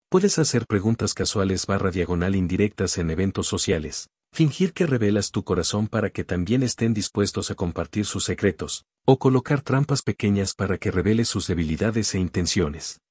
Puedes 0.09 0.39
hacer 0.39 0.67
preguntas 0.67 1.13
casuales 1.13 1.65
barra 1.65 1.91
diagonal 1.91 2.33
indirectas 2.33 2.97
en 2.97 3.09
eventos 3.09 3.45
sociales, 3.45 4.09
fingir 4.31 4.71
que 4.71 4.85
revelas 4.85 5.31
tu 5.31 5.43
corazón 5.43 5.89
para 5.89 6.11
que 6.11 6.23
también 6.23 6.63
estén 6.63 6.93
dispuestos 6.93 7.51
a 7.51 7.55
compartir 7.55 8.05
sus 8.05 8.23
secretos, 8.23 8.85
o 9.05 9.19
colocar 9.19 9.61
trampas 9.61 10.03
pequeñas 10.03 10.53
para 10.53 10.77
que 10.77 10.91
reveles 10.91 11.27
sus 11.27 11.45
debilidades 11.47 12.15
e 12.15 12.19
intenciones. 12.19 13.01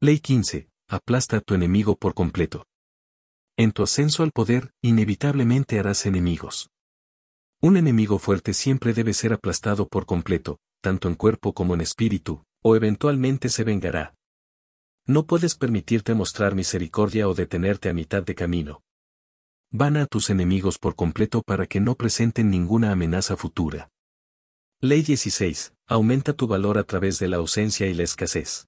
Ley 0.00 0.20
15 0.20 0.70
aplasta 0.88 1.36
a 1.36 1.40
tu 1.40 1.52
enemigo 1.52 1.96
por 1.96 2.14
completo. 2.14 2.64
En 3.58 3.72
tu 3.72 3.82
ascenso 3.82 4.22
al 4.22 4.30
poder, 4.30 4.70
inevitablemente 4.82 5.78
harás 5.78 6.06
enemigos. 6.06 6.70
Un 7.60 7.76
enemigo 7.76 8.18
fuerte 8.18 8.54
siempre 8.54 8.94
debe 8.94 9.12
ser 9.12 9.34
aplastado 9.34 9.86
por 9.86 10.06
completo, 10.06 10.60
tanto 10.80 11.08
en 11.08 11.14
cuerpo 11.14 11.52
como 11.52 11.74
en 11.74 11.82
espíritu, 11.82 12.42
o 12.62 12.74
eventualmente 12.74 13.50
se 13.50 13.64
vengará. 13.64 14.14
No 15.08 15.24
puedes 15.24 15.54
permitirte 15.54 16.14
mostrar 16.14 16.56
misericordia 16.56 17.28
o 17.28 17.34
detenerte 17.34 17.88
a 17.88 17.94
mitad 17.94 18.24
de 18.24 18.34
camino. 18.34 18.82
Van 19.70 19.96
a 19.96 20.06
tus 20.06 20.30
enemigos 20.30 20.78
por 20.78 20.96
completo 20.96 21.42
para 21.42 21.66
que 21.68 21.78
no 21.78 21.94
presenten 21.94 22.50
ninguna 22.50 22.90
amenaza 22.90 23.36
futura. 23.36 23.88
Ley 24.80 25.02
16. 25.02 25.74
Aumenta 25.86 26.32
tu 26.32 26.48
valor 26.48 26.76
a 26.76 26.82
través 26.82 27.20
de 27.20 27.28
la 27.28 27.36
ausencia 27.36 27.86
y 27.86 27.94
la 27.94 28.02
escasez. 28.02 28.66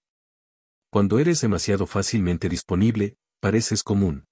Cuando 0.93 1.19
eres 1.19 1.41
demasiado 1.41 1.89
fácilmente 1.89 2.49
disponible, 2.49 3.17
pareces 3.41 3.83
común. 3.83 4.25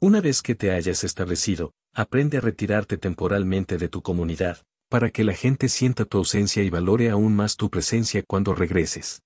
Una 0.00 0.20
vez 0.20 0.42
que 0.42 0.56
te 0.56 0.72
hayas 0.72 1.04
establecido, 1.04 1.72
aprende 1.94 2.38
a 2.38 2.40
retirarte 2.40 2.96
temporalmente 2.96 3.78
de 3.78 3.88
tu 3.88 4.02
comunidad, 4.02 4.64
para 4.88 5.10
que 5.10 5.22
la 5.22 5.34
gente 5.34 5.68
sienta 5.68 6.04
tu 6.04 6.18
ausencia 6.18 6.64
y 6.64 6.70
valore 6.70 7.10
aún 7.10 7.36
más 7.36 7.56
tu 7.56 7.70
presencia 7.70 8.24
cuando 8.26 8.56
regreses. 8.56 9.22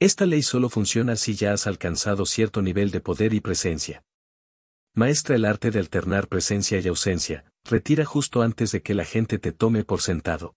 Esta 0.00 0.26
ley 0.26 0.42
solo 0.42 0.68
funciona 0.68 1.16
si 1.16 1.34
ya 1.34 1.52
has 1.52 1.66
alcanzado 1.66 2.24
cierto 2.24 2.62
nivel 2.62 2.92
de 2.92 3.00
poder 3.00 3.34
y 3.34 3.40
presencia. 3.40 4.04
Maestra 4.94 5.34
el 5.34 5.44
arte 5.44 5.72
de 5.72 5.80
alternar 5.80 6.28
presencia 6.28 6.78
y 6.78 6.86
ausencia, 6.86 7.52
retira 7.64 8.04
justo 8.04 8.42
antes 8.42 8.70
de 8.70 8.80
que 8.80 8.94
la 8.94 9.04
gente 9.04 9.38
te 9.38 9.50
tome 9.50 9.84
por 9.84 10.00
sentado. 10.00 10.54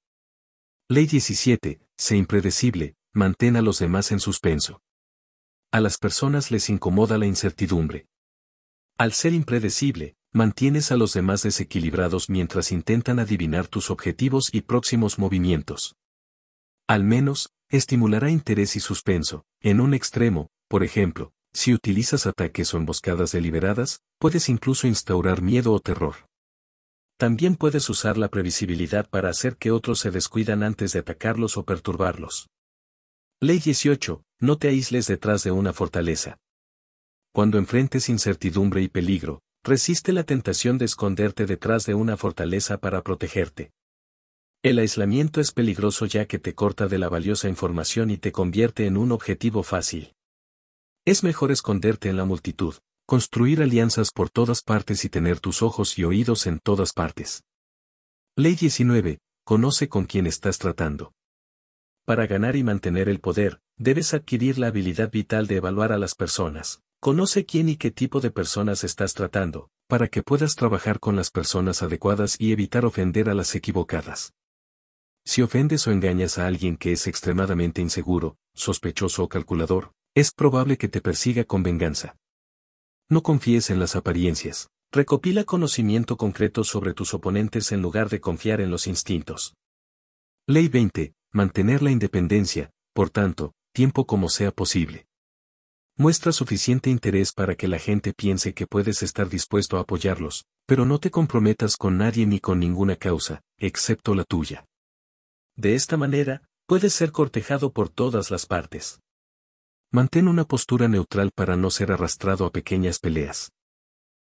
Ley 0.87 1.07
17. 1.07 1.81
Sé 1.97 2.17
impredecible, 2.17 2.95
mantén 3.13 3.55
a 3.55 3.61
los 3.61 3.79
demás 3.79 4.11
en 4.11 4.19
suspenso. 4.19 4.81
A 5.71 5.79
las 5.79 5.97
personas 5.97 6.51
les 6.51 6.69
incomoda 6.69 7.17
la 7.17 7.25
incertidumbre. 7.25 8.07
Al 8.97 9.13
ser 9.13 9.33
impredecible, 9.33 10.15
mantienes 10.33 10.91
a 10.91 10.97
los 10.97 11.13
demás 11.13 11.41
desequilibrados 11.41 12.29
mientras 12.29 12.71
intentan 12.71 13.19
adivinar 13.19 13.67
tus 13.67 13.89
objetivos 13.89 14.49
y 14.53 14.61
próximos 14.61 15.17
movimientos. 15.17 15.95
Al 16.91 17.05
menos, 17.05 17.53
estimulará 17.69 18.29
interés 18.29 18.75
y 18.75 18.81
suspenso. 18.81 19.45
En 19.61 19.79
un 19.79 19.93
extremo, 19.93 20.49
por 20.67 20.83
ejemplo, 20.83 21.31
si 21.53 21.73
utilizas 21.73 22.27
ataques 22.27 22.73
o 22.73 22.77
emboscadas 22.77 23.31
deliberadas, 23.31 24.01
puedes 24.19 24.49
incluso 24.49 24.87
instaurar 24.87 25.41
miedo 25.41 25.71
o 25.71 25.79
terror. 25.79 26.17
También 27.17 27.55
puedes 27.55 27.89
usar 27.89 28.17
la 28.17 28.27
previsibilidad 28.27 29.09
para 29.09 29.29
hacer 29.29 29.55
que 29.55 29.71
otros 29.71 29.99
se 29.99 30.11
descuidan 30.11 30.63
antes 30.63 30.91
de 30.91 30.99
atacarlos 30.99 31.55
o 31.55 31.63
perturbarlos. 31.63 32.49
Ley 33.39 33.59
18. 33.59 34.21
No 34.41 34.57
te 34.57 34.67
aísles 34.67 35.07
detrás 35.07 35.45
de 35.45 35.51
una 35.51 35.71
fortaleza. 35.71 36.39
Cuando 37.33 37.57
enfrentes 37.57 38.09
incertidumbre 38.09 38.81
y 38.81 38.89
peligro, 38.89 39.39
resiste 39.63 40.11
la 40.11 40.25
tentación 40.25 40.77
de 40.77 40.83
esconderte 40.83 41.45
detrás 41.45 41.85
de 41.85 41.93
una 41.93 42.17
fortaleza 42.17 42.79
para 42.79 43.01
protegerte. 43.01 43.71
El 44.63 44.77
aislamiento 44.77 45.41
es 45.41 45.53
peligroso 45.53 46.05
ya 46.05 46.27
que 46.27 46.37
te 46.37 46.53
corta 46.53 46.87
de 46.87 46.99
la 46.99 47.09
valiosa 47.09 47.49
información 47.49 48.11
y 48.11 48.17
te 48.17 48.31
convierte 48.31 48.85
en 48.85 48.95
un 48.95 49.11
objetivo 49.11 49.63
fácil. 49.63 50.13
Es 51.03 51.23
mejor 51.23 51.51
esconderte 51.51 52.09
en 52.09 52.17
la 52.17 52.25
multitud, 52.25 52.75
construir 53.07 53.63
alianzas 53.63 54.11
por 54.11 54.29
todas 54.29 54.61
partes 54.61 55.03
y 55.03 55.09
tener 55.09 55.39
tus 55.39 55.63
ojos 55.63 55.97
y 55.97 56.03
oídos 56.03 56.45
en 56.45 56.59
todas 56.59 56.93
partes. 56.93 57.43
Ley 58.35 58.53
19. 58.53 59.17
Conoce 59.43 59.89
con 59.89 60.05
quién 60.05 60.27
estás 60.27 60.59
tratando. 60.59 61.11
Para 62.05 62.27
ganar 62.27 62.55
y 62.55 62.63
mantener 62.63 63.09
el 63.09 63.19
poder, 63.19 63.61
debes 63.77 64.13
adquirir 64.13 64.59
la 64.59 64.67
habilidad 64.67 65.09
vital 65.09 65.47
de 65.47 65.55
evaluar 65.55 65.91
a 65.91 65.97
las 65.97 66.13
personas. 66.13 66.83
Conoce 66.99 67.47
quién 67.47 67.67
y 67.67 67.77
qué 67.77 67.89
tipo 67.89 68.19
de 68.19 68.29
personas 68.29 68.83
estás 68.83 69.15
tratando, 69.15 69.71
para 69.87 70.07
que 70.07 70.21
puedas 70.21 70.53
trabajar 70.53 70.99
con 70.99 71.15
las 71.15 71.31
personas 71.31 71.81
adecuadas 71.81 72.35
y 72.39 72.51
evitar 72.51 72.85
ofender 72.85 73.27
a 73.27 73.33
las 73.33 73.55
equivocadas. 73.55 74.35
Si 75.25 75.41
ofendes 75.41 75.87
o 75.87 75.91
engañas 75.91 76.37
a 76.37 76.47
alguien 76.47 76.77
que 76.77 76.91
es 76.91 77.07
extremadamente 77.07 77.81
inseguro, 77.81 78.37
sospechoso 78.53 79.23
o 79.23 79.29
calculador, 79.29 79.93
es 80.15 80.31
probable 80.31 80.77
que 80.77 80.89
te 80.89 81.01
persiga 81.01 81.43
con 81.43 81.63
venganza. 81.63 82.17
No 83.09 83.23
confíes 83.23 83.69
en 83.69 83.79
las 83.79 83.95
apariencias. 83.95 84.69
Recopila 84.91 85.45
conocimiento 85.45 86.17
concreto 86.17 86.63
sobre 86.63 86.93
tus 86.93 87.13
oponentes 87.13 87.71
en 87.71 87.81
lugar 87.81 88.09
de 88.09 88.19
confiar 88.19 88.59
en 88.59 88.71
los 88.71 88.87
instintos. 88.87 89.55
Ley 90.47 90.67
20 90.67 91.13
mantener 91.33 91.81
la 91.81 91.91
independencia, 91.91 92.71
por 92.93 93.09
tanto, 93.09 93.53
tiempo 93.73 94.05
como 94.05 94.27
sea 94.29 94.51
posible. 94.51 95.07
Muestra 95.97 96.31
suficiente 96.31 96.89
interés 96.89 97.31
para 97.31 97.55
que 97.55 97.67
la 97.67 97.79
gente 97.79 98.13
piense 98.13 98.53
que 98.53 98.67
puedes 98.67 99.01
estar 99.03 99.29
dispuesto 99.29 99.77
a 99.77 99.81
apoyarlos, 99.81 100.45
pero 100.65 100.85
no 100.85 100.99
te 100.99 101.11
comprometas 101.11 101.77
con 101.77 101.97
nadie 101.97 102.25
ni 102.25 102.39
con 102.39 102.59
ninguna 102.59 102.95
causa, 102.95 103.41
excepto 103.57 104.13
la 104.13 104.23
tuya. 104.23 104.65
De 105.55 105.75
esta 105.75 105.97
manera, 105.97 106.43
puedes 106.67 106.93
ser 106.93 107.11
cortejado 107.11 107.71
por 107.71 107.89
todas 107.89 108.31
las 108.31 108.45
partes. 108.45 108.99
Mantén 109.91 110.27
una 110.27 110.45
postura 110.45 110.87
neutral 110.87 111.31
para 111.35 111.57
no 111.57 111.69
ser 111.69 111.91
arrastrado 111.91 112.45
a 112.45 112.51
pequeñas 112.51 112.99
peleas. 112.99 113.51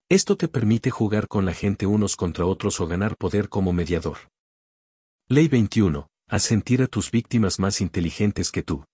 Esto 0.08 0.36
te 0.36 0.48
permite 0.48 0.90
jugar 0.90 1.28
con 1.28 1.46
la 1.46 1.54
gente 1.54 1.86
unos 1.86 2.16
contra 2.16 2.44
otros 2.44 2.80
o 2.80 2.86
ganar 2.86 3.16
poder 3.16 3.48
como 3.48 3.72
mediador. 3.72 4.18
Ley 5.28 5.48
21 5.48 6.08
a 6.28 6.40
sentir 6.40 6.82
a 6.82 6.88
tus 6.88 7.12
víctimas 7.12 7.60
más 7.60 7.80
inteligentes 7.80 8.50
que 8.50 8.64
tú. 8.64 8.84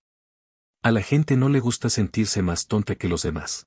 A 0.82 0.90
la 0.90 1.00
gente 1.00 1.36
no 1.36 1.48
le 1.48 1.60
gusta 1.60 1.88
sentirse 1.88 2.42
más 2.42 2.66
tonta 2.66 2.94
que 2.96 3.08
los 3.08 3.22
demás. 3.22 3.66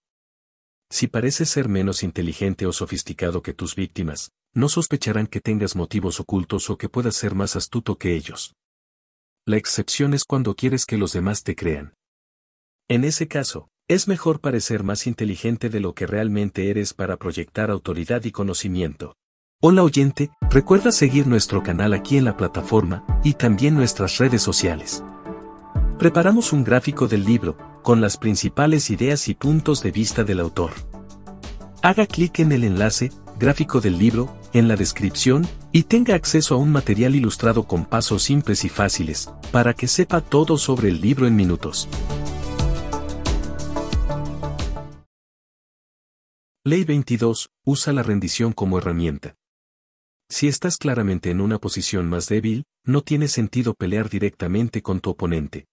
Si 0.90 1.08
pareces 1.08 1.50
ser 1.50 1.68
menos 1.68 2.04
inteligente 2.04 2.66
o 2.66 2.74
sofisticado 2.74 3.42
que 3.42 3.54
tus 3.54 3.76
víctimas, 3.76 4.32
no 4.54 4.70
sospecharán 4.70 5.28
que 5.28 5.42
tengas 5.42 5.76
motivos 5.76 6.20
ocultos 6.20 6.70
o 6.70 6.78
que 6.78 6.90
puedas 6.90 7.16
ser 7.16 7.36
más 7.36 7.56
astuto 7.56 7.98
que 7.98 8.16
ellos. 8.16 8.56
La 9.46 9.58
excepción 9.58 10.14
es 10.14 10.24
cuando 10.24 10.56
quieres 10.56 10.86
que 10.86 10.98
los 10.98 11.12
demás 11.12 11.44
te 11.44 11.56
crean. 11.56 11.94
En 12.88 13.04
ese 13.04 13.28
caso, 13.28 13.68
es 13.88 14.08
mejor 14.08 14.40
parecer 14.40 14.84
más 14.84 15.06
inteligente 15.06 15.70
de 15.70 15.80
lo 15.80 15.94
que 15.94 16.08
realmente 16.08 16.70
eres 16.70 16.94
para 16.94 17.18
proyectar 17.18 17.70
autoridad 17.70 18.24
y 18.24 18.32
conocimiento. 18.32 19.16
Hola 19.62 19.84
oyente, 19.84 20.32
recuerda 20.50 20.92
seguir 20.92 21.28
nuestro 21.28 21.64
canal 21.64 21.94
aquí 21.94 22.18
en 22.18 22.26
la 22.26 22.38
plataforma 22.38 23.06
y 23.24 23.34
también 23.34 23.76
nuestras 23.76 24.18
redes 24.18 24.42
sociales. 24.42 25.04
Preparamos 26.00 26.54
un 26.54 26.64
gráfico 26.64 27.08
del 27.08 27.24
libro, 27.24 27.58
con 27.86 28.02
las 28.02 28.18
principales 28.18 28.90
ideas 28.90 29.28
y 29.28 29.36
puntos 29.36 29.84
de 29.84 29.92
vista 29.92 30.24
del 30.24 30.40
autor. 30.40 30.72
Haga 31.84 32.08
clic 32.08 32.40
en 32.40 32.52
el 32.52 32.64
enlace, 32.64 33.12
gráfico 33.38 33.80
del 33.80 34.00
libro, 34.00 34.36
en 34.54 34.68
la 34.68 34.76
descripción, 34.76 35.48
y 35.72 35.84
tenga 35.84 36.16
acceso 36.16 36.56
a 36.56 36.58
un 36.58 36.72
material 36.72 37.14
ilustrado 37.14 37.68
con 37.68 37.86
pasos 37.86 38.24
simples 38.24 38.66
y 38.66 38.70
fáciles, 38.70 39.30
para 39.52 39.76
que 39.76 39.88
sepa 39.88 40.22
todo 40.22 40.58
sobre 40.58 40.90
el 40.90 41.00
libro 41.00 41.28
en 41.28 41.36
minutos. 41.36 41.88
Ley 46.64 46.86
22. 46.86 47.52
Usa 47.66 47.94
la 47.94 48.02
rendición 48.02 48.52
como 48.54 48.80
herramienta. 48.80 49.36
Si 50.28 50.48
estás 50.48 50.78
claramente 50.78 51.30
en 51.30 51.40
una 51.40 51.60
posición 51.60 52.10
más 52.10 52.28
débil, 52.30 52.64
no 52.84 53.04
tiene 53.04 53.28
sentido 53.28 53.76
pelear 53.76 54.10
directamente 54.10 54.82
con 54.82 55.02
tu 55.02 55.12
oponente. 55.12 55.68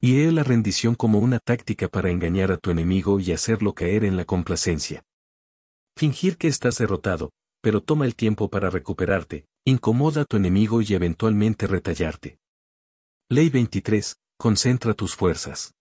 Y 0.00 0.20
he 0.20 0.30
la 0.30 0.44
rendición 0.44 0.94
como 0.94 1.18
una 1.18 1.40
táctica 1.40 1.88
para 1.88 2.10
engañar 2.10 2.52
a 2.52 2.56
tu 2.56 2.70
enemigo 2.70 3.18
y 3.18 3.32
hacerlo 3.32 3.74
caer 3.74 4.04
en 4.04 4.16
la 4.16 4.24
complacencia. 4.24 5.02
Fingir 5.96 6.36
que 6.36 6.46
estás 6.46 6.78
derrotado, 6.78 7.32
pero 7.60 7.82
toma 7.82 8.06
el 8.06 8.14
tiempo 8.14 8.48
para 8.48 8.70
recuperarte, 8.70 9.46
incomoda 9.64 10.22
a 10.22 10.24
tu 10.24 10.36
enemigo 10.36 10.82
y 10.82 10.94
eventualmente 10.94 11.66
retallarte. 11.66 12.38
Ley 13.28 13.50
23. 13.50 14.16
Concentra 14.38 14.94
tus 14.94 15.16
fuerzas. 15.16 15.74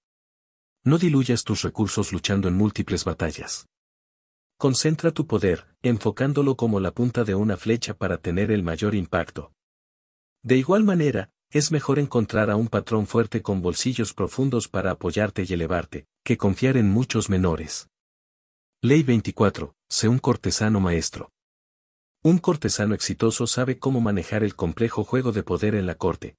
No 0.83 0.97
diluyas 0.97 1.43
tus 1.43 1.61
recursos 1.61 2.11
luchando 2.11 2.47
en 2.47 2.55
múltiples 2.55 3.05
batallas. 3.05 3.67
Concentra 4.57 5.11
tu 5.11 5.27
poder, 5.27 5.67
enfocándolo 5.83 6.55
como 6.57 6.79
la 6.79 6.91
punta 6.91 7.23
de 7.23 7.35
una 7.35 7.55
flecha 7.55 7.93
para 7.93 8.17
tener 8.17 8.51
el 8.51 8.63
mayor 8.63 8.95
impacto. 8.95 9.53
De 10.41 10.57
igual 10.57 10.83
manera, 10.83 11.29
es 11.51 11.71
mejor 11.71 11.99
encontrar 11.99 12.49
a 12.49 12.55
un 12.55 12.67
patrón 12.67 13.07
fuerte 13.07 13.41
con 13.41 13.61
bolsillos 13.61 14.13
profundos 14.13 14.67
para 14.67 14.91
apoyarte 14.91 15.45
y 15.47 15.53
elevarte, 15.53 16.05
que 16.23 16.37
confiar 16.37 16.77
en 16.77 16.89
muchos 16.89 17.29
menores. 17.29 17.87
Ley 18.81 19.03
24. 19.03 19.73
Sé 19.89 20.07
un 20.07 20.19
cortesano 20.19 20.79
maestro. 20.79 21.31
Un 22.23 22.39
cortesano 22.39 22.93
exitoso 22.93 23.47
sabe 23.47 23.79
cómo 23.79 24.01
manejar 24.01 24.43
el 24.43 24.55
complejo 24.55 25.03
juego 25.03 25.31
de 25.31 25.43
poder 25.43 25.75
en 25.75 25.85
la 25.85 25.95
corte. 25.95 26.35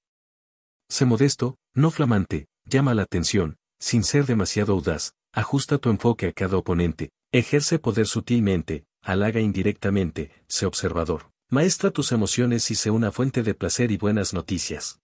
Sé 0.90 1.06
modesto, 1.06 1.56
no 1.74 1.90
flamante, 1.90 2.46
llama 2.66 2.94
la 2.94 3.02
atención, 3.02 3.56
sin 3.80 4.04
ser 4.04 4.26
demasiado 4.26 4.74
audaz, 4.74 5.14
ajusta 5.32 5.78
tu 5.78 5.90
enfoque 5.90 6.28
a 6.28 6.32
cada 6.32 6.58
oponente, 6.58 7.10
ejerce 7.32 7.78
poder 7.78 8.06
sutilmente, 8.06 8.84
halaga 9.02 9.40
indirectamente, 9.40 10.30
sé 10.48 10.66
observador. 10.66 11.30
Maestra 11.50 11.90
tus 11.90 12.12
emociones 12.12 12.70
y 12.70 12.74
sé 12.74 12.90
una 12.90 13.10
fuente 13.10 13.42
de 13.42 13.54
placer 13.54 13.90
y 13.90 13.96
buenas 13.96 14.34
noticias. 14.34 15.00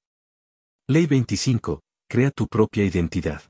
Ley 0.87 1.07
25. 1.07 1.81
Crea 2.07 2.31
tu 2.31 2.49
propia 2.49 2.85
identidad 2.85 3.43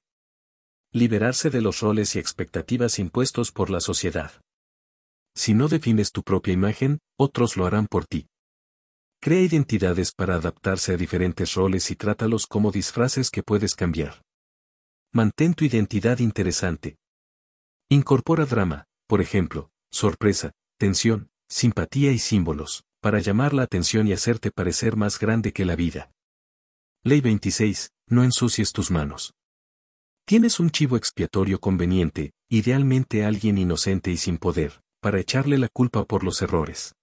liberarse 0.93 1.51
de 1.51 1.61
los 1.61 1.81
roles 1.81 2.15
y 2.15 2.21
expectativas 2.21 3.01
impuestos 3.01 3.51
por 3.51 3.69
la 3.69 3.81
sociedad. 3.81 4.31
Si 5.35 5.53
no 5.53 5.67
defines 5.67 6.13
tu 6.13 6.23
propia 6.23 6.55
imagen, 6.55 7.01
otros 7.19 7.57
lo 7.57 7.67
harán 7.67 7.89
por 7.89 8.07
ti. 8.07 8.29
Crea 9.21 9.41
identidades 9.41 10.13
para 10.13 10.37
adaptarse 10.37 10.93
a 10.95 10.97
diferentes 10.97 11.55
roles 11.55 11.91
y 11.91 11.97
trátalos 11.97 12.47
como 12.47 12.71
disfraces 12.71 13.33
que 13.33 13.43
puedes 13.43 13.75
cambiar. 13.75 14.23
Mantén 15.13 15.55
tu 15.55 15.65
identidad 15.65 16.21
interesante. 16.21 16.97
Incorpora 17.91 18.47
drama, 18.47 18.85
por 19.09 19.21
ejemplo, 19.21 19.71
sorpresa, 19.91 20.53
tensión, 20.79 21.29
simpatía 21.55 22.11
y 22.11 22.19
símbolos, 22.19 22.83
para 23.01 23.21
llamar 23.21 23.55
la 23.55 23.63
atención 23.63 24.09
y 24.09 24.13
hacerte 24.13 24.51
parecer 24.51 24.97
más 24.97 25.21
grande 25.21 25.53
que 25.53 25.65
la 25.65 25.77
vida. 25.77 26.11
Ley 27.05 27.21
26. 27.21 27.93
No 28.09 28.25
ensucies 28.25 28.73
tus 28.73 28.91
manos. 28.91 29.35
Tienes 30.27 30.59
un 30.59 30.71
chivo 30.71 30.97
expiatorio 30.97 31.61
conveniente, 31.61 32.33
idealmente 32.51 33.25
alguien 33.25 33.57
inocente 33.57 34.11
y 34.11 34.17
sin 34.17 34.39
poder, 34.39 34.81
para 35.01 35.21
echarle 35.21 35.57
la 35.57 35.69
culpa 35.69 36.05
por 36.05 36.25
los 36.25 36.43
errores. 36.43 36.97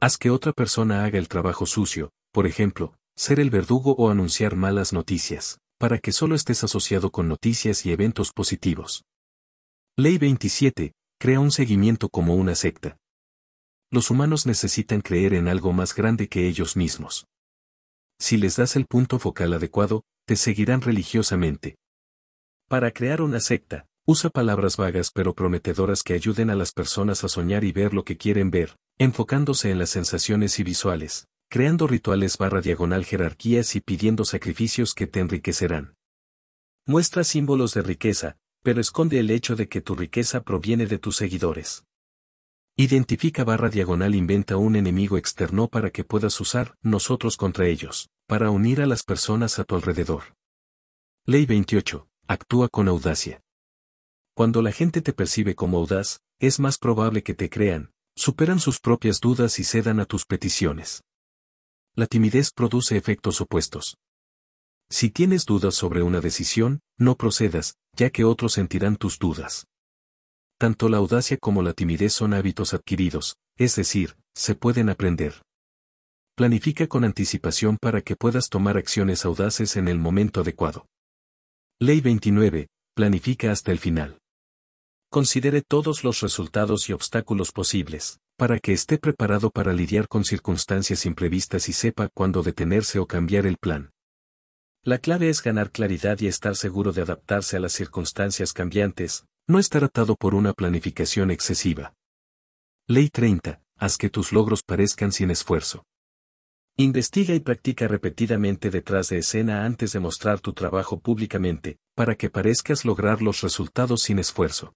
Haz 0.00 0.16
que 0.16 0.30
otra 0.30 0.52
persona 0.52 1.04
haga 1.04 1.18
el 1.18 1.28
trabajo 1.28 1.66
sucio, 1.66 2.10
por 2.32 2.46
ejemplo, 2.46 2.94
ser 3.16 3.38
el 3.38 3.50
verdugo 3.50 3.94
o 3.98 4.08
anunciar 4.08 4.56
malas 4.56 4.94
noticias, 4.94 5.58
para 5.78 5.98
que 5.98 6.12
solo 6.12 6.34
estés 6.36 6.64
asociado 6.64 7.10
con 7.10 7.28
noticias 7.28 7.84
y 7.84 7.92
eventos 7.92 8.32
positivos. 8.32 9.04
Ley 9.94 10.16
27. 10.16 10.94
Crea 11.20 11.40
un 11.40 11.50
seguimiento 11.50 12.08
como 12.08 12.34
una 12.34 12.54
secta. 12.54 12.96
Los 13.90 14.10
humanos 14.10 14.44
necesitan 14.44 15.00
creer 15.00 15.32
en 15.32 15.48
algo 15.48 15.72
más 15.72 15.94
grande 15.94 16.28
que 16.28 16.46
ellos 16.46 16.76
mismos. 16.76 17.26
Si 18.20 18.36
les 18.36 18.56
das 18.56 18.76
el 18.76 18.84
punto 18.84 19.18
focal 19.18 19.54
adecuado, 19.54 20.04
te 20.26 20.36
seguirán 20.36 20.82
religiosamente. 20.82 21.76
Para 22.68 22.90
crear 22.90 23.22
una 23.22 23.40
secta, 23.40 23.86
usa 24.06 24.28
palabras 24.28 24.76
vagas 24.76 25.10
pero 25.10 25.34
prometedoras 25.34 26.02
que 26.02 26.12
ayuden 26.12 26.50
a 26.50 26.54
las 26.54 26.72
personas 26.72 27.24
a 27.24 27.28
soñar 27.28 27.64
y 27.64 27.72
ver 27.72 27.94
lo 27.94 28.04
que 28.04 28.18
quieren 28.18 28.50
ver, 28.50 28.76
enfocándose 28.98 29.70
en 29.70 29.78
las 29.78 29.88
sensaciones 29.88 30.58
y 30.58 30.64
visuales, 30.64 31.26
creando 31.48 31.86
rituales 31.86 32.36
barra 32.36 32.60
diagonal 32.60 33.06
jerarquías 33.06 33.74
y 33.74 33.80
pidiendo 33.80 34.26
sacrificios 34.26 34.92
que 34.92 35.06
te 35.06 35.20
enriquecerán. 35.20 35.94
Muestra 36.84 37.24
símbolos 37.24 37.72
de 37.72 37.82
riqueza, 37.82 38.36
pero 38.62 38.82
esconde 38.82 39.18
el 39.18 39.30
hecho 39.30 39.56
de 39.56 39.68
que 39.68 39.80
tu 39.80 39.94
riqueza 39.94 40.42
proviene 40.42 40.86
de 40.86 40.98
tus 40.98 41.16
seguidores. 41.16 41.84
Identifica 42.80 43.42
barra 43.42 43.70
diagonal 43.70 44.14
inventa 44.14 44.56
un 44.56 44.76
enemigo 44.76 45.18
externo 45.18 45.66
para 45.66 45.90
que 45.90 46.04
puedas 46.04 46.40
usar 46.40 46.76
nosotros 46.80 47.36
contra 47.36 47.66
ellos, 47.66 48.08
para 48.28 48.52
unir 48.52 48.80
a 48.80 48.86
las 48.86 49.02
personas 49.02 49.58
a 49.58 49.64
tu 49.64 49.74
alrededor. 49.74 50.36
Ley 51.26 51.44
28. 51.44 52.06
Actúa 52.28 52.68
con 52.68 52.86
audacia. 52.86 53.42
Cuando 54.32 54.62
la 54.62 54.70
gente 54.70 55.02
te 55.02 55.12
percibe 55.12 55.56
como 55.56 55.78
audaz, 55.78 56.20
es 56.38 56.60
más 56.60 56.78
probable 56.78 57.24
que 57.24 57.34
te 57.34 57.50
crean, 57.50 57.90
superan 58.14 58.60
sus 58.60 58.78
propias 58.78 59.18
dudas 59.18 59.58
y 59.58 59.64
cedan 59.64 59.98
a 59.98 60.04
tus 60.04 60.24
peticiones. 60.24 61.02
La 61.96 62.06
timidez 62.06 62.52
produce 62.52 62.96
efectos 62.96 63.40
opuestos. 63.40 63.98
Si 64.88 65.10
tienes 65.10 65.46
dudas 65.46 65.74
sobre 65.74 66.02
una 66.02 66.20
decisión, 66.20 66.78
no 66.96 67.16
procedas, 67.16 67.74
ya 67.94 68.10
que 68.10 68.22
otros 68.22 68.52
sentirán 68.52 68.96
tus 68.98 69.18
dudas. 69.18 69.66
Tanto 70.58 70.88
la 70.88 70.96
audacia 70.96 71.36
como 71.36 71.62
la 71.62 71.72
timidez 71.72 72.12
son 72.12 72.34
hábitos 72.34 72.74
adquiridos, 72.74 73.36
es 73.56 73.76
decir, 73.76 74.16
se 74.34 74.56
pueden 74.56 74.88
aprender. 74.88 75.34
Planifica 76.36 76.88
con 76.88 77.04
anticipación 77.04 77.78
para 77.80 78.00
que 78.00 78.16
puedas 78.16 78.48
tomar 78.48 78.76
acciones 78.76 79.24
audaces 79.24 79.76
en 79.76 79.86
el 79.86 79.98
momento 79.98 80.40
adecuado. 80.40 80.86
Ley 81.80 82.00
29. 82.00 82.66
Planifica 82.96 83.52
hasta 83.52 83.70
el 83.70 83.78
final. 83.78 84.18
Considere 85.10 85.62
todos 85.62 86.02
los 86.02 86.20
resultados 86.20 86.88
y 86.88 86.92
obstáculos 86.92 87.52
posibles, 87.52 88.18
para 88.36 88.58
que 88.58 88.72
esté 88.72 88.98
preparado 88.98 89.50
para 89.50 89.72
lidiar 89.72 90.08
con 90.08 90.24
circunstancias 90.24 91.06
imprevistas 91.06 91.68
y 91.68 91.72
sepa 91.72 92.08
cuándo 92.12 92.42
detenerse 92.42 92.98
o 92.98 93.06
cambiar 93.06 93.46
el 93.46 93.58
plan. 93.58 93.90
La 94.82 94.98
clave 94.98 95.28
es 95.28 95.40
ganar 95.40 95.70
claridad 95.70 96.18
y 96.18 96.26
estar 96.26 96.56
seguro 96.56 96.92
de 96.92 97.02
adaptarse 97.02 97.56
a 97.56 97.60
las 97.60 97.72
circunstancias 97.72 98.52
cambiantes, 98.52 99.24
no 99.48 99.58
estar 99.58 99.82
atado 99.82 100.14
por 100.14 100.34
una 100.34 100.52
planificación 100.52 101.30
excesiva. 101.30 101.94
Ley 102.86 103.08
30. 103.08 103.62
Haz 103.78 103.96
que 103.96 104.10
tus 104.10 104.30
logros 104.30 104.62
parezcan 104.62 105.10
sin 105.10 105.30
esfuerzo. 105.30 105.84
Investiga 106.76 107.34
y 107.34 107.40
practica 107.40 107.88
repetidamente 107.88 108.68
detrás 108.70 109.08
de 109.08 109.18
escena 109.18 109.64
antes 109.64 109.92
de 109.92 110.00
mostrar 110.00 110.40
tu 110.40 110.52
trabajo 110.52 111.00
públicamente, 111.00 111.78
para 111.94 112.14
que 112.14 112.28
parezcas 112.28 112.84
lograr 112.84 113.22
los 113.22 113.40
resultados 113.40 114.02
sin 114.02 114.18
esfuerzo. 114.18 114.74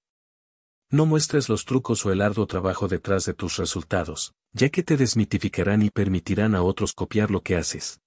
No 0.90 1.04
muestres 1.04 1.50
los 1.50 1.66
trucos 1.66 2.06
o 2.06 2.12
el 2.12 2.22
arduo 2.22 2.46
trabajo 2.46 2.88
detrás 2.88 3.26
de 3.26 3.34
tus 3.34 3.58
resultados, 3.58 4.32
ya 4.54 4.70
que 4.70 4.82
te 4.82 4.96
desmitificarán 4.96 5.82
y 5.82 5.90
permitirán 5.90 6.54
a 6.54 6.62
otros 6.62 6.94
copiar 6.94 7.30
lo 7.30 7.42
que 7.42 7.56
haces. 7.56 8.00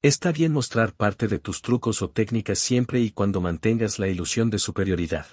Está 0.00 0.30
bien 0.30 0.52
mostrar 0.52 0.94
parte 0.94 1.26
de 1.26 1.40
tus 1.40 1.60
trucos 1.60 2.02
o 2.02 2.10
técnicas 2.10 2.60
siempre 2.60 3.00
y 3.00 3.10
cuando 3.10 3.40
mantengas 3.40 3.98
la 3.98 4.06
ilusión 4.06 4.48
de 4.48 4.58
superioridad. 4.58 5.26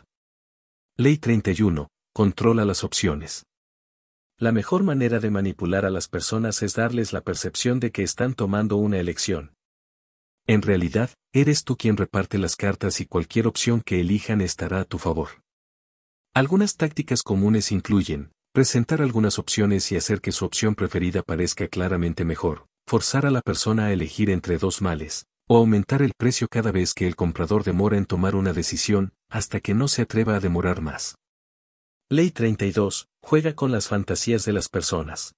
Ley 1.01 1.17
31. 1.17 1.87
Controla 2.13 2.65
las 2.65 2.83
opciones. 2.83 3.45
La 4.37 4.51
mejor 4.51 4.83
manera 4.83 5.21
de 5.21 5.31
manipular 5.31 5.85
a 5.85 5.89
las 5.89 6.09
personas 6.09 6.61
es 6.61 6.73
darles 6.73 7.13
la 7.13 7.21
percepción 7.21 7.79
de 7.79 7.93
que 7.93 8.03
están 8.03 8.33
tomando 8.33 8.75
una 8.75 8.97
elección. 8.97 9.53
En 10.45 10.61
realidad, 10.61 11.11
eres 11.31 11.63
tú 11.63 11.77
quien 11.77 11.95
reparte 11.95 12.37
las 12.37 12.57
cartas 12.57 12.99
y 12.99 13.05
cualquier 13.05 13.47
opción 13.47 13.79
que 13.79 14.01
elijan 14.01 14.41
estará 14.41 14.81
a 14.81 14.83
tu 14.83 14.97
favor. 14.97 15.41
Algunas 16.33 16.75
tácticas 16.75 17.23
comunes 17.23 17.71
incluyen, 17.71 18.33
presentar 18.51 19.01
algunas 19.01 19.39
opciones 19.39 19.93
y 19.93 19.95
hacer 19.95 20.19
que 20.19 20.33
su 20.33 20.43
opción 20.43 20.75
preferida 20.75 21.23
parezca 21.23 21.69
claramente 21.69 22.25
mejor, 22.25 22.65
forzar 22.85 23.25
a 23.25 23.31
la 23.31 23.39
persona 23.39 23.85
a 23.85 23.93
elegir 23.93 24.29
entre 24.29 24.57
dos 24.57 24.81
males, 24.81 25.27
o 25.51 25.57
aumentar 25.57 26.03
el 26.03 26.13
precio 26.15 26.47
cada 26.47 26.71
vez 26.71 26.93
que 26.93 27.07
el 27.07 27.15
comprador 27.15 27.63
demora 27.63 27.97
en 27.97 28.05
tomar 28.05 28.35
una 28.35 28.53
decisión, 28.53 29.13
hasta 29.29 29.59
que 29.59 29.73
no 29.73 29.87
se 29.87 30.03
atreva 30.03 30.35
a 30.35 30.39
demorar 30.39 30.81
más. 30.81 31.15
Ley 32.07 32.29
32. 32.29 33.07
Juega 33.23 33.55
con 33.55 33.71
las 33.71 33.87
fantasías 33.87 34.45
de 34.45 34.53
las 34.53 34.69
personas. 34.69 35.33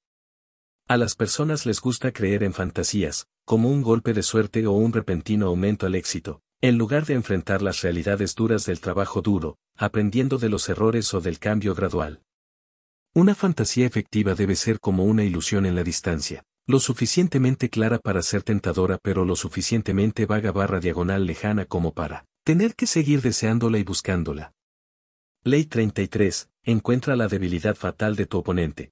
A 0.90 0.98
las 0.98 1.16
personas 1.16 1.66
les 1.66 1.80
gusta 1.80 2.12
creer 2.12 2.44
en 2.44 2.54
fantasías, 2.54 3.28
como 3.46 3.70
un 3.70 3.82
golpe 3.82 4.12
de 4.12 4.22
suerte 4.22 4.68
o 4.68 4.74
un 4.74 4.92
repentino 4.92 5.48
aumento 5.48 5.86
al 5.86 5.96
éxito, 5.96 6.42
en 6.60 6.78
lugar 6.78 7.06
de 7.06 7.14
enfrentar 7.14 7.62
las 7.62 7.82
realidades 7.82 8.36
duras 8.36 8.66
del 8.66 8.82
trabajo 8.82 9.22
duro, 9.22 9.60
aprendiendo 9.78 10.38
de 10.38 10.50
los 10.50 10.68
errores 10.68 11.14
o 11.14 11.22
del 11.22 11.40
cambio 11.40 11.74
gradual. 11.74 12.22
Una 13.14 13.34
fantasía 13.34 13.86
efectiva 13.86 14.36
debe 14.36 14.58
ser 14.58 14.82
como 14.82 15.06
una 15.06 15.24
ilusión 15.24 15.66
en 15.66 15.76
la 15.76 15.84
distancia, 15.84 16.44
lo 16.68 16.80
suficientemente 16.80 17.70
clara 17.70 18.00
para 18.00 18.22
ser 18.22 18.44
tentadora 18.44 18.98
pero 19.02 19.26
lo 19.26 19.36
suficientemente 19.36 20.26
vaga 20.26 20.52
barra 20.52 20.80
diagonal 20.80 21.26
lejana 21.26 21.66
como 21.66 21.94
para 21.94 22.26
tener 22.44 22.76
que 22.76 22.88
seguir 22.88 23.22
deseándola 23.22 23.78
y 23.78 23.84
buscándola. 23.84 24.54
Ley 25.44 25.66
33. 25.66 26.50
Encuentra 26.64 27.16
la 27.16 27.28
debilidad 27.28 27.76
fatal 27.76 28.16
de 28.16 28.28
tu 28.28 28.38
oponente. 28.38 28.92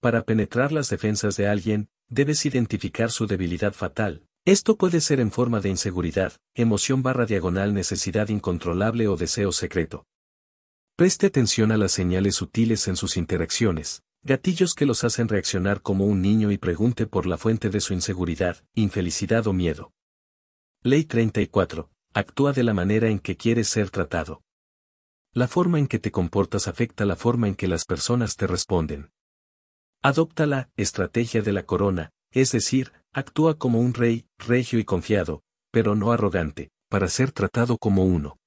Para 0.00 0.22
penetrar 0.22 0.72
las 0.72 0.88
defensas 0.88 1.36
de 1.36 1.48
alguien, 1.48 1.90
debes 2.08 2.46
identificar 2.46 3.10
su 3.10 3.26
debilidad 3.26 3.74
fatal. 3.74 4.24
Esto 4.46 4.76
puede 4.76 5.02
ser 5.02 5.20
en 5.20 5.30
forma 5.30 5.60
de 5.60 5.68
inseguridad, 5.68 6.32
emoción 6.54 7.02
barra 7.02 7.26
diagonal 7.26 7.74
necesidad 7.74 8.30
incontrolable 8.30 9.06
o 9.08 9.16
deseo 9.16 9.52
secreto. 9.52 10.06
Preste 10.96 11.26
atención 11.26 11.72
a 11.72 11.76
las 11.76 11.92
señales 11.92 12.36
sutiles 12.36 12.88
en 12.88 12.96
sus 12.96 13.18
interacciones, 13.18 14.02
gatillos 14.22 14.74
que 14.74 14.86
los 14.86 15.04
hacen 15.04 15.28
reaccionar 15.28 15.80
como 15.80 16.04
un 16.04 16.20
niño 16.20 16.50
y 16.50 16.58
pregunte 16.58 17.06
por 17.06 17.26
la 17.26 17.38
fuente 17.38 17.70
de 17.70 17.80
su 17.80 17.94
inseguridad, 17.94 18.64
infelicidad 18.74 19.46
o 19.46 19.52
miedo. 19.52 19.92
Ley 20.82 21.04
34. 21.04 21.90
Actúa 22.12 22.52
de 22.52 22.64
la 22.64 22.74
manera 22.74 23.08
en 23.08 23.18
que 23.18 23.36
quieres 23.36 23.68
ser 23.68 23.90
tratado. 23.90 24.42
La 25.32 25.46
forma 25.46 25.78
en 25.78 25.86
que 25.86 25.98
te 25.98 26.10
comportas 26.10 26.66
afecta 26.66 27.04
la 27.04 27.16
forma 27.16 27.46
en 27.48 27.54
que 27.54 27.68
las 27.68 27.84
personas 27.84 28.36
te 28.36 28.46
responden. 28.46 29.10
Adopta 30.02 30.46
la 30.46 30.70
estrategia 30.76 31.40
de 31.42 31.52
la 31.52 31.64
corona, 31.64 32.10
es 32.32 32.52
decir, 32.52 32.92
actúa 33.12 33.58
como 33.58 33.80
un 33.80 33.94
rey, 33.94 34.26
regio 34.38 34.78
y 34.78 34.84
confiado, 34.84 35.42
pero 35.70 35.94
no 35.94 36.10
arrogante, 36.10 36.70
para 36.88 37.08
ser 37.08 37.32
tratado 37.32 37.78
como 37.78 38.04
uno. 38.04 38.38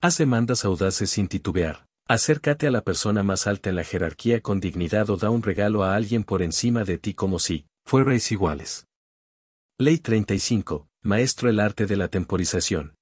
Haz 0.00 0.16
demandas 0.16 0.64
audaces 0.64 1.10
sin 1.10 1.28
titubear. 1.28 1.89
Acércate 2.10 2.66
a 2.66 2.72
la 2.72 2.82
persona 2.82 3.22
más 3.22 3.46
alta 3.46 3.70
en 3.70 3.76
la 3.76 3.84
jerarquía 3.84 4.40
con 4.40 4.58
dignidad 4.58 5.10
o 5.10 5.16
da 5.16 5.30
un 5.30 5.44
regalo 5.44 5.84
a 5.84 5.94
alguien 5.94 6.24
por 6.24 6.42
encima 6.42 6.82
de 6.82 6.98
ti 6.98 7.14
como 7.14 7.38
si 7.38 7.66
fuerais 7.86 8.32
iguales. 8.32 8.88
Ley 9.78 9.98
35. 9.98 10.88
Maestro 11.04 11.48
el 11.48 11.60
arte 11.60 11.86
de 11.86 11.96
la 11.96 12.08
temporización. 12.08 12.96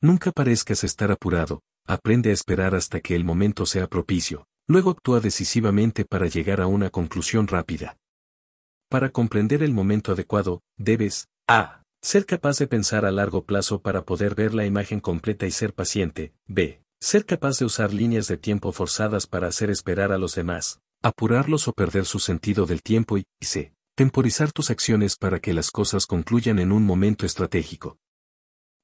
Nunca 0.00 0.32
parezcas 0.32 0.84
estar 0.84 1.12
apurado, 1.12 1.60
aprende 1.86 2.30
a 2.30 2.32
esperar 2.32 2.74
hasta 2.74 3.00
que 3.00 3.14
el 3.14 3.24
momento 3.24 3.66
sea 3.66 3.88
propicio, 3.88 4.46
luego 4.68 4.92
actúa 4.92 5.20
decisivamente 5.20 6.06
para 6.06 6.26
llegar 6.26 6.62
a 6.62 6.66
una 6.66 6.88
conclusión 6.88 7.46
rápida. 7.46 7.98
Para 8.88 9.10
comprender 9.10 9.62
el 9.62 9.74
momento 9.74 10.12
adecuado, 10.12 10.62
debes 10.78 11.26
a. 11.46 11.82
Ser 12.00 12.24
capaz 12.24 12.56
de 12.56 12.68
pensar 12.68 13.04
a 13.04 13.10
largo 13.10 13.44
plazo 13.44 13.82
para 13.82 14.06
poder 14.06 14.34
ver 14.34 14.54
la 14.54 14.64
imagen 14.64 15.00
completa 15.00 15.44
y 15.44 15.50
ser 15.50 15.74
paciente. 15.74 16.32
b. 16.46 16.83
Ser 17.04 17.26
capaz 17.26 17.58
de 17.58 17.66
usar 17.66 17.92
líneas 17.92 18.28
de 18.28 18.38
tiempo 18.38 18.72
forzadas 18.72 19.26
para 19.26 19.46
hacer 19.46 19.68
esperar 19.68 20.10
a 20.10 20.16
los 20.16 20.34
demás, 20.34 20.80
apurarlos 21.02 21.68
o 21.68 21.74
perder 21.74 22.06
su 22.06 22.18
sentido 22.18 22.64
del 22.64 22.82
tiempo 22.82 23.18
y 23.18 23.26
c. 23.42 23.74
Temporizar 23.94 24.52
tus 24.52 24.70
acciones 24.70 25.16
para 25.16 25.38
que 25.38 25.52
las 25.52 25.70
cosas 25.70 26.06
concluyan 26.06 26.58
en 26.58 26.72
un 26.72 26.82
momento 26.82 27.26
estratégico. 27.26 27.98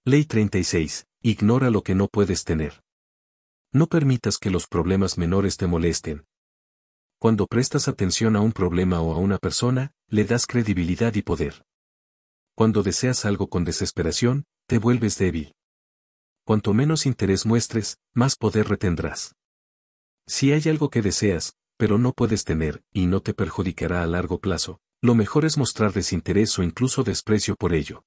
Ley 0.05 0.27
36. 0.27 1.07
Ignora 1.23 1.71
lo 1.71 1.83
que 1.83 1.95
no 1.95 2.09
puedes 2.09 2.45
tener. 2.45 2.83
No 3.73 3.87
permitas 3.87 4.37
que 4.37 4.51
los 4.51 4.67
problemas 4.67 5.17
menores 5.17 5.57
te 5.57 5.67
molesten. 5.67 6.27
Cuando 7.19 7.47
prestas 7.47 7.89
atención 7.89 8.37
a 8.37 8.41
un 8.41 8.53
problema 8.53 9.01
o 9.01 9.15
a 9.15 9.17
una 9.17 9.39
persona, 9.39 9.93
le 10.09 10.27
das 10.27 10.45
credibilidad 10.45 11.15
y 11.15 11.23
poder. 11.23 11.65
Cuando 12.55 12.83
deseas 12.83 13.25
algo 13.25 13.49
con 13.49 13.65
desesperación, 13.65 14.45
te 14.67 14.77
vuelves 14.77 15.17
débil. 15.17 15.55
Cuanto 16.51 16.75
menos 16.75 17.07
interés 17.07 17.47
muestres, 17.47 18.01
más 18.13 18.35
poder 18.35 18.67
retendrás. 18.69 19.37
Si 20.27 20.51
hay 20.51 20.63
algo 20.69 20.91
que 20.91 21.01
deseas, 21.01 21.55
pero 21.77 21.97
no 21.97 22.13
puedes 22.13 22.43
tener, 22.43 22.83
y 22.93 23.07
no 23.07 23.21
te 23.21 23.35
perjudicará 23.35 24.03
a 24.03 24.07
largo 24.09 24.41
plazo, 24.41 24.81
lo 25.01 25.15
mejor 25.15 25.45
es 25.45 25.57
mostrar 25.57 25.93
desinterés 25.93 26.59
o 26.59 26.65
incluso 26.65 27.05
desprecio 27.05 27.55
por 27.55 27.73
ello. 27.73 28.03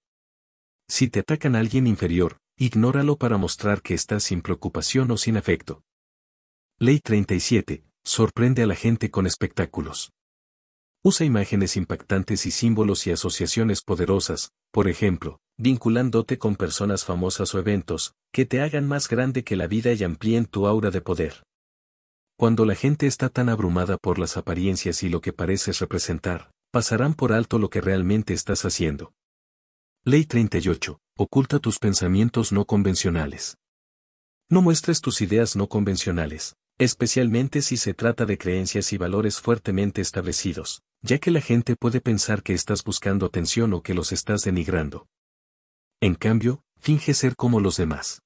Si 0.89 1.07
te 1.07 1.21
atacan 1.21 1.55
a 1.55 1.59
alguien 1.59 1.87
inferior, 1.87 2.39
ignóralo 2.57 3.15
para 3.15 3.37
mostrar 3.37 3.81
que 3.81 3.93
estás 3.93 4.25
sin 4.25 4.41
preocupación 4.41 5.09
o 5.11 5.15
sin 5.15 5.37
afecto. 5.37 5.81
Ley 6.79 6.99
37. 6.99 7.85
Sorprende 8.03 8.63
a 8.63 8.67
la 8.67 8.75
gente 8.75 9.09
con 9.09 9.25
espectáculos. 9.25 10.11
Usa 11.01 11.25
imágenes 11.25 11.77
impactantes 11.77 12.45
y 12.45 12.51
símbolos 12.51 13.07
y 13.07 13.11
asociaciones 13.11 13.81
poderosas, 13.81 14.51
por 14.71 14.89
ejemplo, 14.89 15.39
vinculándote 15.57 16.37
con 16.37 16.55
personas 16.55 17.05
famosas 17.05 17.53
o 17.53 17.59
eventos, 17.59 18.13
que 18.31 18.45
te 18.45 18.61
hagan 18.61 18.87
más 18.87 19.07
grande 19.07 19.43
que 19.43 19.55
la 19.55 19.67
vida 19.67 19.93
y 19.93 20.03
amplíen 20.03 20.45
tu 20.45 20.67
aura 20.67 20.91
de 20.91 21.01
poder. 21.01 21.43
Cuando 22.37 22.65
la 22.65 22.75
gente 22.75 23.07
está 23.07 23.29
tan 23.29 23.49
abrumada 23.49 23.97
por 23.97 24.17
las 24.19 24.37
apariencias 24.37 25.03
y 25.03 25.09
lo 25.09 25.21
que 25.21 25.33
pareces 25.33 25.79
representar, 25.79 26.51
pasarán 26.71 27.13
por 27.13 27.31
alto 27.31 27.59
lo 27.59 27.69
que 27.69 27.81
realmente 27.81 28.33
estás 28.33 28.65
haciendo. 28.65 29.13
Ley 30.03 30.25
38. 30.25 30.99
Oculta 31.17 31.59
tus 31.59 31.77
pensamientos 31.77 32.51
no 32.51 32.65
convencionales. 32.65 33.57
No 34.49 34.61
muestres 34.61 34.99
tus 34.99 35.21
ideas 35.21 35.55
no 35.55 35.69
convencionales, 35.69 36.55
especialmente 36.79 37.61
si 37.61 37.77
se 37.77 37.93
trata 37.93 38.25
de 38.25 38.37
creencias 38.37 38.91
y 38.91 38.97
valores 38.97 39.39
fuertemente 39.39 40.01
establecidos, 40.01 40.81
ya 41.01 41.19
que 41.19 41.31
la 41.31 41.41
gente 41.41 41.75
puede 41.75 42.01
pensar 42.01 42.41
que 42.41 42.53
estás 42.53 42.83
buscando 42.83 43.27
atención 43.27 43.73
o 43.73 43.83
que 43.83 43.93
los 43.93 44.11
estás 44.11 44.41
denigrando. 44.41 45.05
En 46.03 46.15
cambio, 46.15 46.61
finge 46.81 47.13
ser 47.13 47.37
como 47.37 47.61
los 47.61 47.77
demás. 47.77 48.23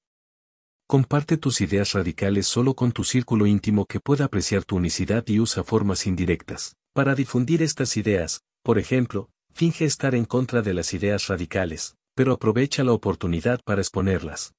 Comparte 0.88 1.36
tus 1.36 1.60
ideas 1.60 1.92
radicales 1.92 2.48
solo 2.48 2.74
con 2.74 2.90
tu 2.90 3.04
círculo 3.04 3.46
íntimo 3.46 3.86
que 3.86 4.00
pueda 4.00 4.24
apreciar 4.24 4.64
tu 4.64 4.74
unicidad 4.74 5.22
y 5.28 5.38
usa 5.38 5.62
formas 5.62 6.04
indirectas. 6.04 6.74
Para 6.92 7.14
difundir 7.14 7.62
estas 7.62 7.96
ideas, 7.96 8.42
por 8.64 8.80
ejemplo, 8.80 9.30
finge 9.54 9.84
estar 9.84 10.16
en 10.16 10.24
contra 10.24 10.60
de 10.60 10.74
las 10.74 10.92
ideas 10.92 11.28
radicales, 11.28 11.94
pero 12.16 12.32
aprovecha 12.32 12.82
la 12.82 12.90
oportunidad 12.90 13.60
para 13.64 13.80
exponerlas. 13.80 14.54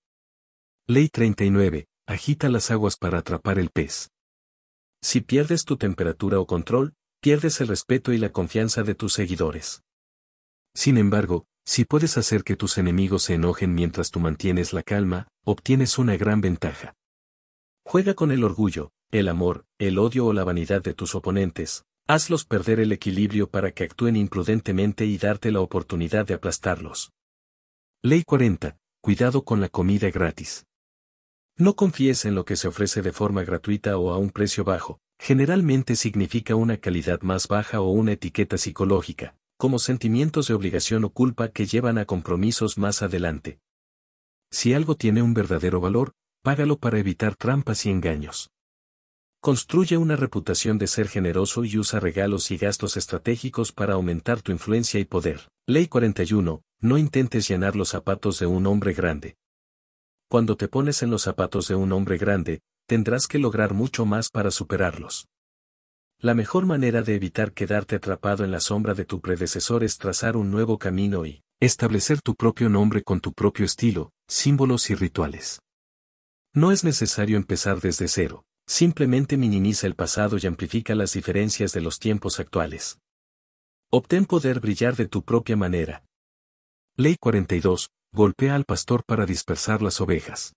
Ley 0.87 1.09
39. 1.09 1.87
Agita 2.07 2.47
las 2.47 2.71
aguas 2.71 2.95
para 2.95 3.17
atrapar 3.17 3.59
el 3.59 3.69
pez. 3.69 4.11
Si 5.01 5.19
pierdes 5.19 5.65
tu 5.65 5.75
temperatura 5.75 6.39
o 6.39 6.47
control, 6.47 6.93
pierdes 7.21 7.59
el 7.59 7.67
respeto 7.67 8.13
y 8.13 8.17
la 8.17 8.31
confianza 8.31 8.83
de 8.83 8.95
tus 8.95 9.11
seguidores. 9.11 9.83
Sin 10.73 10.97
embargo, 10.97 11.48
si 11.69 11.85
puedes 11.85 12.17
hacer 12.17 12.43
que 12.43 12.55
tus 12.55 12.79
enemigos 12.79 13.21
se 13.21 13.35
enojen 13.35 13.75
mientras 13.75 14.09
tú 14.09 14.19
mantienes 14.19 14.73
la 14.73 14.81
calma, 14.81 15.27
obtienes 15.45 15.99
una 15.99 16.17
gran 16.17 16.41
ventaja. 16.41 16.95
Juega 17.85 18.15
con 18.15 18.31
el 18.31 18.43
orgullo, 18.43 18.89
el 19.11 19.27
amor, 19.27 19.65
el 19.77 19.99
odio 19.99 20.25
o 20.25 20.33
la 20.33 20.43
vanidad 20.43 20.81
de 20.81 20.95
tus 20.95 21.13
oponentes, 21.13 21.83
Hazlos 22.07 22.43
perder 22.43 22.79
el 22.79 22.91
equilibrio 22.91 23.51
para 23.51 23.71
que 23.71 23.83
actúen 23.83 24.15
imprudentemente 24.15 25.05
y 25.05 25.19
darte 25.19 25.51
la 25.51 25.61
oportunidad 25.61 26.25
de 26.25 26.33
aplastarlos. 26.33 27.11
Ley 28.01 28.23
40. 28.23 28.75
Cuidado 28.99 29.45
con 29.45 29.61
la 29.61 29.69
comida 29.69 30.09
gratis. 30.09 30.65
No 31.55 31.75
confíes 31.75 32.25
en 32.25 32.33
lo 32.33 32.45
que 32.45 32.55
se 32.55 32.67
ofrece 32.67 33.03
de 33.03 33.11
forma 33.11 33.43
gratuita 33.43 33.95
o 33.99 34.11
a 34.11 34.17
un 34.17 34.31
precio 34.31 34.63
bajo, 34.63 34.97
generalmente 35.19 35.95
significa 35.95 36.55
una 36.55 36.77
calidad 36.77 37.21
más 37.21 37.47
baja 37.47 37.79
o 37.79 37.91
una 37.91 38.13
etiqueta 38.13 38.57
psicológica, 38.57 39.35
como 39.59 39.77
sentimientos 39.77 40.47
de 40.47 40.53
obligación 40.53 41.03
o 41.03 41.09
culpa 41.09 41.49
que 41.49 41.65
llevan 41.65 41.97
a 41.97 42.05
compromisos 42.05 42.77
más 42.77 43.01
adelante. 43.01 43.59
Si 44.49 44.73
algo 44.73 44.95
tiene 44.95 45.21
un 45.21 45.33
verdadero 45.33 45.81
valor, 45.81 46.13
págalo 46.41 46.77
para 46.77 46.97
evitar 46.97 47.35
trampas 47.35 47.85
y 47.85 47.89
engaños. 47.89 48.51
Construye 49.41 49.97
una 49.97 50.15
reputación 50.15 50.77
de 50.77 50.87
ser 50.87 51.09
generoso 51.09 51.65
y 51.65 51.77
usa 51.77 51.99
regalos 51.99 52.51
y 52.51 52.57
gastos 52.57 52.95
estratégicos 52.95 53.73
para 53.73 53.95
aumentar 53.95 54.41
tu 54.41 54.53
influencia 54.53 54.97
y 54.97 55.03
poder. 55.03 55.49
Ley 55.67 55.87
41. 55.87 56.61
No 56.79 56.97
intentes 56.97 57.45
llenar 57.49 57.75
los 57.75 57.89
zapatos 57.89 58.39
de 58.39 58.45
un 58.45 58.65
hombre 58.65 58.93
grande. 58.93 59.35
Cuando 60.29 60.55
te 60.55 60.69
pones 60.69 61.03
en 61.03 61.09
los 61.09 61.23
zapatos 61.23 61.67
de 61.67 61.75
un 61.75 61.91
hombre 61.91 62.17
grande, 62.17 62.61
tendrás 62.87 63.27
que 63.27 63.39
lograr 63.39 63.73
mucho 63.73 64.05
más 64.05 64.29
para 64.29 64.51
superarlos. 64.51 65.27
La 66.21 66.33
mejor 66.33 66.65
manera 66.65 67.01
de 67.01 67.15
evitar 67.15 67.53
quedarte 67.53 67.95
atrapado 67.95 68.43
en 68.43 68.51
la 68.51 68.59
sombra 68.59 68.93
de 68.93 69.05
tu 69.05 69.21
predecesor 69.21 69.85
es 69.85 69.97
trazar 69.97 70.35
un 70.35 70.51
nuevo 70.51 70.77
camino 70.77 71.25
y 71.25 71.43
establecer 71.61 72.21
tu 72.21 72.35
propio 72.35 72.67
nombre 72.67 73.03
con 73.03 73.21
tu 73.21 73.31
propio 73.31 73.65
estilo, 73.65 74.11
símbolos 74.27 74.89
y 74.89 74.95
rituales. 74.95 75.61
No 76.53 76.73
es 76.73 76.83
necesario 76.83 77.37
empezar 77.37 77.79
desde 77.79 78.09
cero, 78.09 78.43
simplemente 78.67 79.37
minimiza 79.37 79.87
el 79.87 79.95
pasado 79.95 80.35
y 80.37 80.45
amplifica 80.45 80.93
las 80.93 81.13
diferencias 81.13 81.71
de 81.71 81.79
los 81.79 81.99
tiempos 81.99 82.41
actuales. 82.41 82.99
Obtén 83.89 84.25
poder 84.25 84.59
brillar 84.59 84.97
de 84.97 85.07
tu 85.07 85.23
propia 85.23 85.55
manera. 85.55 86.03
Ley 86.97 87.15
42. 87.17 87.91
Golpea 88.11 88.55
al 88.55 88.65
pastor 88.65 89.05
para 89.05 89.25
dispersar 89.25 89.81
las 89.81 90.01
ovejas. 90.01 90.53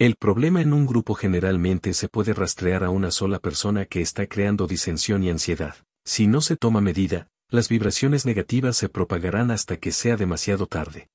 El 0.00 0.16
problema 0.16 0.62
en 0.62 0.72
un 0.72 0.86
grupo 0.86 1.12
generalmente 1.12 1.92
se 1.92 2.08
puede 2.08 2.32
rastrear 2.32 2.84
a 2.84 2.88
una 2.88 3.10
sola 3.10 3.38
persona 3.38 3.84
que 3.84 4.00
está 4.00 4.26
creando 4.26 4.66
disensión 4.66 5.22
y 5.22 5.28
ansiedad. 5.28 5.76
Si 6.06 6.26
no 6.26 6.40
se 6.40 6.56
toma 6.56 6.80
medida, 6.80 7.28
las 7.50 7.68
vibraciones 7.68 8.24
negativas 8.24 8.78
se 8.78 8.88
propagarán 8.88 9.50
hasta 9.50 9.76
que 9.76 9.92
sea 9.92 10.16
demasiado 10.16 10.66
tarde. 10.66 11.10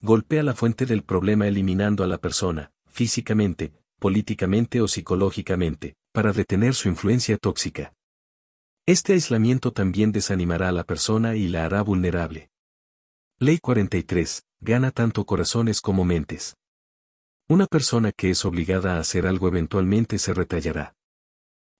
Golpea 0.00 0.42
la 0.42 0.52
fuente 0.52 0.84
del 0.84 1.04
problema 1.04 1.46
eliminando 1.46 2.02
a 2.02 2.08
la 2.08 2.18
persona, 2.18 2.72
físicamente, 2.88 3.72
políticamente 4.00 4.80
o 4.80 4.88
psicológicamente, 4.88 5.94
para 6.10 6.32
detener 6.32 6.74
su 6.74 6.88
influencia 6.88 7.38
tóxica. 7.38 7.94
Este 8.84 9.12
aislamiento 9.12 9.72
también 9.72 10.10
desanimará 10.10 10.70
a 10.70 10.72
la 10.72 10.82
persona 10.82 11.36
y 11.36 11.46
la 11.46 11.66
hará 11.66 11.82
vulnerable. 11.82 12.50
Ley 13.38 13.60
43. 13.60 14.42
Gana 14.60 14.90
tanto 14.90 15.24
corazones 15.24 15.80
como 15.80 16.04
mentes. 16.04 16.56
Una 17.52 17.66
persona 17.66 18.12
que 18.12 18.30
es 18.30 18.46
obligada 18.46 18.96
a 18.96 19.00
hacer 19.00 19.26
algo 19.26 19.46
eventualmente 19.46 20.18
se 20.18 20.32
retallará. 20.32 20.94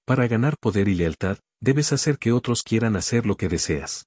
Para 0.04 0.28
ganar 0.28 0.58
poder 0.58 0.86
y 0.86 0.94
lealtad, 0.94 1.38
debes 1.62 1.94
hacer 1.94 2.18
que 2.18 2.30
otros 2.30 2.62
quieran 2.62 2.94
hacer 2.94 3.24
lo 3.24 3.38
que 3.38 3.48
deseas. 3.48 4.06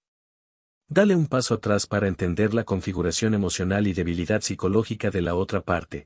Dale 0.87 1.15
un 1.15 1.25
paso 1.25 1.55
atrás 1.55 1.87
para 1.87 2.07
entender 2.07 2.53
la 2.53 2.65
configuración 2.65 3.33
emocional 3.33 3.87
y 3.87 3.93
debilidad 3.93 4.41
psicológica 4.41 5.09
de 5.09 5.23
la 5.23 5.33
otra 5.33 5.61
parte. 5.61 6.05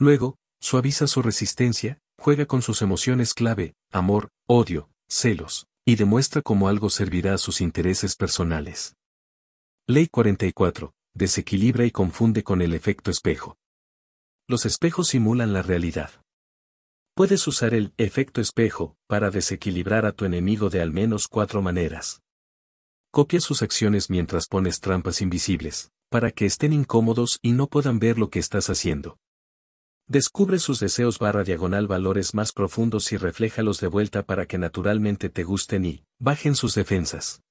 Luego, 0.00 0.36
suaviza 0.60 1.06
su 1.06 1.22
resistencia, 1.22 2.00
juega 2.18 2.46
con 2.46 2.60
sus 2.60 2.82
emociones 2.82 3.34
clave, 3.34 3.76
amor, 3.92 4.30
odio, 4.48 4.90
celos, 5.08 5.68
y 5.84 5.94
demuestra 5.94 6.42
cómo 6.42 6.66
algo 6.66 6.90
servirá 6.90 7.34
a 7.34 7.38
sus 7.38 7.60
intereses 7.60 8.16
personales. 8.16 8.96
Ley 9.86 10.08
44. 10.08 10.92
Desequilibra 11.14 11.84
y 11.84 11.92
confunde 11.92 12.42
con 12.42 12.60
el 12.62 12.74
efecto 12.74 13.12
espejo. 13.12 13.56
Los 14.48 14.64
espejos 14.64 15.08
simulan 15.08 15.52
la 15.52 15.62
realidad. 15.62 16.10
Puedes 17.16 17.48
usar 17.48 17.74
el 17.74 17.92
efecto 17.96 18.40
espejo 18.40 18.96
para 19.08 19.30
desequilibrar 19.30 20.06
a 20.06 20.12
tu 20.12 20.24
enemigo 20.24 20.70
de 20.70 20.80
al 20.80 20.92
menos 20.92 21.26
cuatro 21.26 21.62
maneras. 21.62 22.22
Copia 23.10 23.40
sus 23.40 23.62
acciones 23.62 24.08
mientras 24.08 24.46
pones 24.46 24.78
trampas 24.78 25.20
invisibles, 25.20 25.90
para 26.10 26.30
que 26.30 26.46
estén 26.46 26.72
incómodos 26.72 27.40
y 27.42 27.52
no 27.52 27.66
puedan 27.66 27.98
ver 27.98 28.18
lo 28.18 28.30
que 28.30 28.38
estás 28.38 28.70
haciendo. 28.70 29.18
Descubre 30.06 30.60
sus 30.60 30.78
deseos 30.78 31.18
barra 31.18 31.42
diagonal 31.42 31.88
valores 31.88 32.32
más 32.32 32.52
profundos 32.52 33.10
y 33.10 33.16
refléjalos 33.16 33.80
de 33.80 33.88
vuelta 33.88 34.22
para 34.22 34.46
que 34.46 34.58
naturalmente 34.58 35.28
te 35.28 35.42
gusten 35.42 35.84
y 35.86 36.04
bajen 36.20 36.54
sus 36.54 36.76
defensas. 36.76 37.42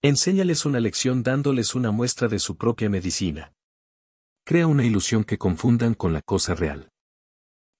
Enséñales 0.00 0.64
una 0.64 0.78
lección 0.78 1.24
dándoles 1.24 1.74
una 1.74 1.90
muestra 1.90 2.28
de 2.28 2.38
su 2.38 2.56
propia 2.56 2.88
medicina. 2.88 3.52
Crea 4.46 4.66
una 4.66 4.84
ilusión 4.84 5.24
que 5.24 5.38
confundan 5.38 5.94
con 5.94 6.12
la 6.12 6.20
cosa 6.20 6.54
real. 6.54 6.90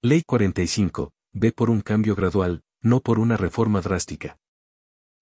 Ley 0.02 0.22
45. 0.26 1.12
Ve 1.34 1.52
por 1.52 1.68
un 1.68 1.82
cambio 1.82 2.14
gradual, 2.14 2.62
no 2.80 3.00
por 3.00 3.18
una 3.18 3.36
reforma 3.36 3.82
drástica. 3.82 4.38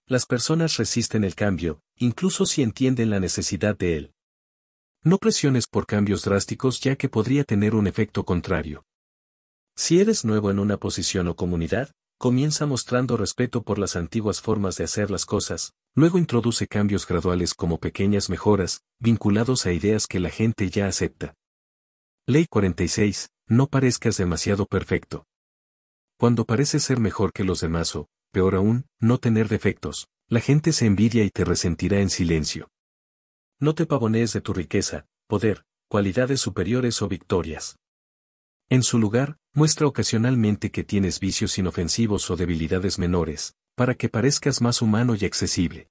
Las 0.06 0.24
personas 0.24 0.76
resisten 0.76 1.24
el 1.24 1.34
cambio, 1.34 1.80
incluso 1.96 2.46
si 2.46 2.62
entienden 2.62 3.10
la 3.10 3.18
necesidad 3.18 3.76
de 3.76 3.96
él. 3.96 4.14
No 5.02 5.18
presiones 5.18 5.66
por 5.66 5.84
cambios 5.84 6.22
drásticos 6.22 6.78
ya 6.78 6.94
que 6.94 7.08
podría 7.08 7.42
tener 7.42 7.74
un 7.74 7.88
efecto 7.88 8.24
contrario. 8.24 8.84
Si 9.74 10.00
eres 10.00 10.24
nuevo 10.24 10.52
en 10.52 10.60
una 10.60 10.76
posición 10.76 11.26
o 11.26 11.34
comunidad, 11.34 11.90
comienza 12.22 12.66
mostrando 12.66 13.16
respeto 13.16 13.64
por 13.64 13.80
las 13.80 13.96
antiguas 13.96 14.40
formas 14.40 14.76
de 14.76 14.84
hacer 14.84 15.10
las 15.10 15.26
cosas, 15.26 15.72
luego 15.96 16.18
introduce 16.18 16.68
cambios 16.68 17.04
graduales 17.04 17.52
como 17.52 17.80
pequeñas 17.80 18.30
mejoras, 18.30 18.84
vinculados 19.00 19.66
a 19.66 19.72
ideas 19.72 20.06
que 20.06 20.20
la 20.20 20.30
gente 20.30 20.70
ya 20.70 20.86
acepta. 20.86 21.34
Ley 22.28 22.46
46 22.46 23.30
no 23.48 23.66
parezcas 23.66 24.18
demasiado 24.18 24.66
perfecto. 24.66 25.26
Cuando 26.16 26.44
pareces 26.44 26.84
ser 26.84 27.00
mejor 27.00 27.32
que 27.32 27.42
los 27.42 27.60
demás 27.60 27.96
o, 27.96 28.06
peor 28.30 28.54
aún, 28.54 28.86
no 29.00 29.18
tener 29.18 29.48
defectos, 29.48 30.06
la 30.28 30.38
gente 30.38 30.72
se 30.72 30.86
envidia 30.86 31.24
y 31.24 31.30
te 31.30 31.44
resentirá 31.44 31.98
en 31.98 32.08
silencio. 32.08 32.70
No 33.58 33.74
te 33.74 33.84
pavonees 33.84 34.32
de 34.32 34.42
tu 34.42 34.52
riqueza, 34.52 35.06
poder, 35.26 35.64
cualidades 35.88 36.40
superiores 36.40 37.02
o 37.02 37.08
victorias. 37.08 37.80
En 38.68 38.84
su 38.84 39.00
lugar, 39.00 39.38
muestra 39.54 39.86
ocasionalmente 39.86 40.70
que 40.70 40.82
tienes 40.82 41.20
vicios 41.20 41.58
inofensivos 41.58 42.30
o 42.30 42.36
debilidades 42.36 42.98
menores, 42.98 43.54
para 43.74 43.94
que 43.94 44.08
parezcas 44.08 44.62
más 44.62 44.82
humano 44.82 45.14
y 45.14 45.24
accesible. 45.24 45.88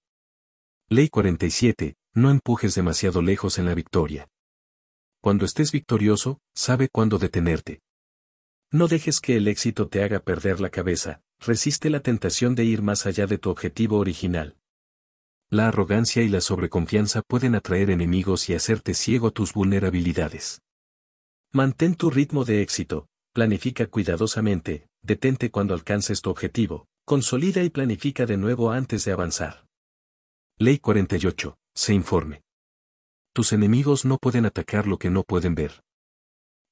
Ley 0.89 1.10
47. 1.10 1.95
No 2.13 2.30
empujes 2.32 2.76
demasiado 2.76 3.21
lejos 3.21 3.58
en 3.60 3.65
la 3.65 3.76
victoria. 3.76 4.28
Cuando 5.21 5.45
estés 5.45 5.71
victorioso, 5.71 6.39
sabe 6.54 6.89
cuándo 6.89 7.19
detenerte. 7.19 7.82
No 8.71 8.88
dejes 8.88 9.19
que 9.19 9.38
el 9.38 9.47
éxito 9.47 9.88
te 9.88 10.04
haga 10.04 10.19
perder 10.19 10.60
la 10.60 10.69
cabeza, 10.69 11.21
resiste 11.39 11.89
la 11.89 12.00
tentación 12.00 12.56
de 12.56 12.65
ir 12.65 12.82
más 12.82 13.06
allá 13.06 13.28
de 13.28 13.38
tu 13.38 13.50
objetivo 13.50 13.97
original. 14.00 14.58
La 15.50 15.67
arrogancia 15.67 16.24
y 16.24 16.30
la 16.30 16.41
sobreconfianza 16.41 17.21
pueden 17.21 17.56
atraer 17.56 17.89
enemigos 17.89 18.50
y 18.50 18.54
hacerte 18.54 18.93
ciego 18.93 19.28
a 19.28 19.32
tus 19.32 19.54
vulnerabilidades. 19.54 20.62
Mantén 21.52 21.95
tu 21.95 22.10
ritmo 22.10 22.45
de 22.45 22.62
éxito, 22.62 23.10
planifica 23.34 23.88
cuidadosamente, 23.88 24.88
detente 25.02 25.52
cuando 25.52 25.74
alcances 25.74 26.22
tu 26.22 26.30
objetivo, 26.30 26.88
consolida 27.06 27.63
y 27.63 27.70
planifica 27.70 28.26
de 28.26 28.38
nuevo 28.38 28.72
antes 28.72 29.06
de 29.06 29.12
avanzar. 29.12 29.65
Ley 30.58 30.80
48. 30.80 31.58
Se 31.74 31.94
informe. 31.94 32.41
Tus 33.34 33.54
enemigos 33.54 34.04
no 34.04 34.17
pueden 34.17 34.46
atacar 34.46 34.86
lo 34.86 34.98
que 35.00 35.10
no 35.10 35.24
pueden 35.24 35.56
ver. 35.56 35.82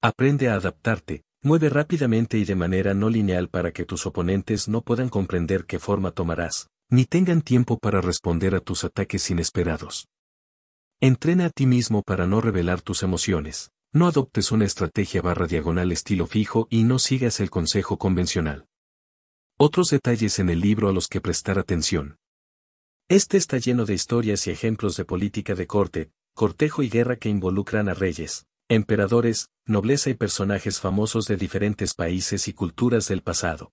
Aprende 0.02 0.50
a 0.50 0.56
adaptarte, 0.56 1.24
mueve 1.42 1.70
rápidamente 1.70 2.38
y 2.38 2.46
de 2.46 2.56
manera 2.56 2.94
no 2.94 3.10
lineal 3.10 3.48
para 3.48 3.72
que 3.72 3.86
tus 3.86 4.06
oponentes 4.06 4.68
no 4.68 4.82
puedan 4.82 5.10
comprender 5.10 5.66
qué 5.66 5.80
forma 5.80 6.12
tomarás, 6.12 6.70
ni 6.90 7.06
tengan 7.06 7.42
tiempo 7.42 7.78
para 7.78 8.02
responder 8.02 8.56
a 8.56 8.60
tus 8.60 8.84
ataques 8.84 9.30
inesperados. 9.30 10.08
Entrena 11.00 11.46
a 11.46 11.50
ti 11.50 11.66
mismo 11.66 12.04
para 12.04 12.28
no 12.28 12.42
revelar 12.42 12.82
tus 12.82 13.04
emociones, 13.04 13.72
no 13.92 14.08
adoptes 14.08 14.52
una 14.52 14.66
estrategia 14.66 15.22
barra 15.22 15.48
diagonal 15.48 15.92
estilo 15.92 16.28
fijo 16.28 16.68
y 16.70 16.84
no 16.84 17.00
sigas 17.00 17.40
el 17.40 17.50
consejo 17.50 17.98
convencional. 17.98 18.68
Otros 19.58 19.90
detalles 19.90 20.38
en 20.40 20.50
el 20.50 20.60
libro 20.60 20.90
a 20.90 20.94
los 20.94 21.08
que 21.08 21.22
prestar 21.22 21.58
atención. 21.58 22.18
Este 23.10 23.38
está 23.38 23.58
lleno 23.58 23.86
de 23.86 23.96
historias 23.96 24.46
y 24.46 24.52
ejemplos 24.52 24.96
de 24.96 25.06
política 25.06 25.56
de 25.56 25.66
corte, 25.66 26.12
cortejo 26.36 26.84
y 26.84 26.90
guerra 26.90 27.16
que 27.16 27.30
involucran 27.30 27.90
a 27.90 27.96
reyes, 27.96 28.46
emperadores, 28.70 29.50
nobleza 29.66 30.12
y 30.12 30.14
personajes 30.14 30.80
famosos 30.80 31.26
de 31.26 31.38
diferentes 31.38 31.96
países 31.96 32.48
y 32.48 32.54
culturas 32.54 33.08
del 33.08 33.24
pasado. 33.24 33.72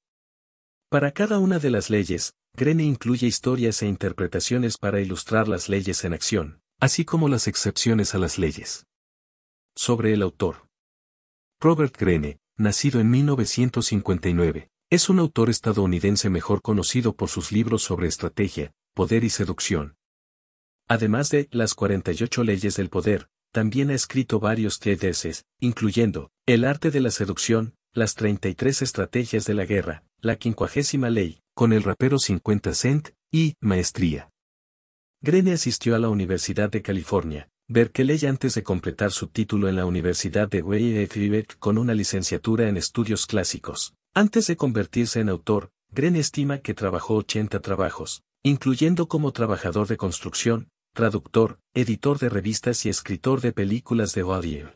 Para 0.88 1.12
cada 1.12 1.38
una 1.38 1.58
de 1.58 1.68
las 1.68 1.90
leyes, 1.90 2.32
Grene 2.54 2.84
incluye 2.84 3.26
historias 3.26 3.82
e 3.82 3.86
interpretaciones 3.86 4.78
para 4.78 5.00
ilustrar 5.00 5.46
las 5.46 5.68
leyes 5.68 6.04
en 6.04 6.14
acción, 6.14 6.62
así 6.80 7.04
como 7.04 7.28
las 7.28 7.48
excepciones 7.48 8.14
a 8.14 8.18
las 8.18 8.38
leyes. 8.38 8.85
Sobre 9.76 10.12
el 10.12 10.22
autor. 10.22 10.68
Robert 11.60 11.96
Grene, 11.96 12.38
nacido 12.56 12.98
en 12.98 13.10
1959, 13.10 14.70
es 14.90 15.08
un 15.08 15.18
autor 15.18 15.50
estadounidense 15.50 16.30
mejor 16.30 16.62
conocido 16.62 17.14
por 17.14 17.28
sus 17.28 17.52
libros 17.52 17.82
sobre 17.82 18.08
estrategia, 18.08 18.72
poder 18.94 19.22
y 19.22 19.30
seducción, 19.30 19.96
Además 20.88 21.30
de 21.30 21.48
las 21.50 21.74
48 21.74 22.44
leyes 22.44 22.76
del 22.76 22.90
poder, 22.90 23.28
también 23.52 23.90
ha 23.90 23.94
escrito 23.94 24.38
varios 24.38 24.78
treatises, 24.78 25.44
incluyendo 25.58 26.30
El 26.46 26.64
arte 26.64 26.90
de 26.90 27.00
la 27.00 27.10
seducción, 27.10 27.74
las 27.92 28.14
33 28.14 28.82
estrategias 28.82 29.46
de 29.46 29.54
la 29.54 29.64
guerra, 29.64 30.04
la 30.20 30.36
quincuagésima 30.36 31.10
ley, 31.10 31.40
con 31.54 31.72
el 31.72 31.82
rapero 31.82 32.18
50 32.18 32.74
Cent, 32.74 33.08
y 33.32 33.54
Maestría. 33.60 34.30
Grene 35.22 35.52
asistió 35.52 35.96
a 35.96 35.98
la 35.98 36.08
Universidad 36.08 36.70
de 36.70 36.82
California, 36.82 37.48
Berkeley 37.68 38.24
antes 38.26 38.54
de 38.54 38.62
completar 38.62 39.10
su 39.10 39.26
título 39.26 39.68
en 39.68 39.74
la 39.74 39.86
Universidad 39.86 40.48
de 40.48 40.62
Weyerhaeuser 40.62 41.48
con 41.58 41.78
una 41.78 41.94
licenciatura 41.94 42.68
en 42.68 42.76
estudios 42.76 43.26
clásicos. 43.26 43.94
Antes 44.14 44.46
de 44.46 44.56
convertirse 44.56 45.18
en 45.18 45.28
autor, 45.28 45.70
Grene 45.90 46.20
estima 46.20 46.58
que 46.58 46.74
trabajó 46.74 47.16
80 47.16 47.58
trabajos, 47.58 48.22
incluyendo 48.44 49.08
como 49.08 49.32
trabajador 49.32 49.88
de 49.88 49.96
construcción, 49.96 50.68
traductor, 50.94 51.58
editor 51.74 52.20
de 52.20 52.28
revistas 52.28 52.86
y 52.86 52.88
escritor 52.88 53.40
de 53.40 53.52
películas 53.52 54.14
de 54.14 54.20
audio. 54.20 54.72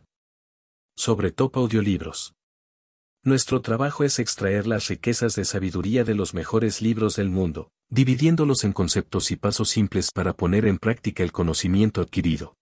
Sobre 0.96 1.31
Top 1.31 1.59
Audiolibros. 1.59 2.35
Nuestro 3.22 3.61
trabajo 3.61 4.03
es 4.03 4.18
extraer 4.18 4.66
las 4.66 4.88
riquezas 4.88 5.37
de 5.37 5.44
sabiduría 5.44 6.03
de 6.03 6.16
los 6.16 6.35
mejores 6.35 6.83
libros 6.83 7.14
del 7.14 7.31
mundo, 7.31 7.70
dividiéndolos 7.88 8.64
en 8.64 8.72
conceptos 8.72 9.31
y 9.31 9.37
pasos 9.37 9.68
simples 9.68 10.11
para 10.12 10.33
poner 10.33 10.66
en 10.66 10.79
práctica 10.79 11.22
el 11.22 11.31
conocimiento 11.31 12.00
adquirido. 12.00 12.57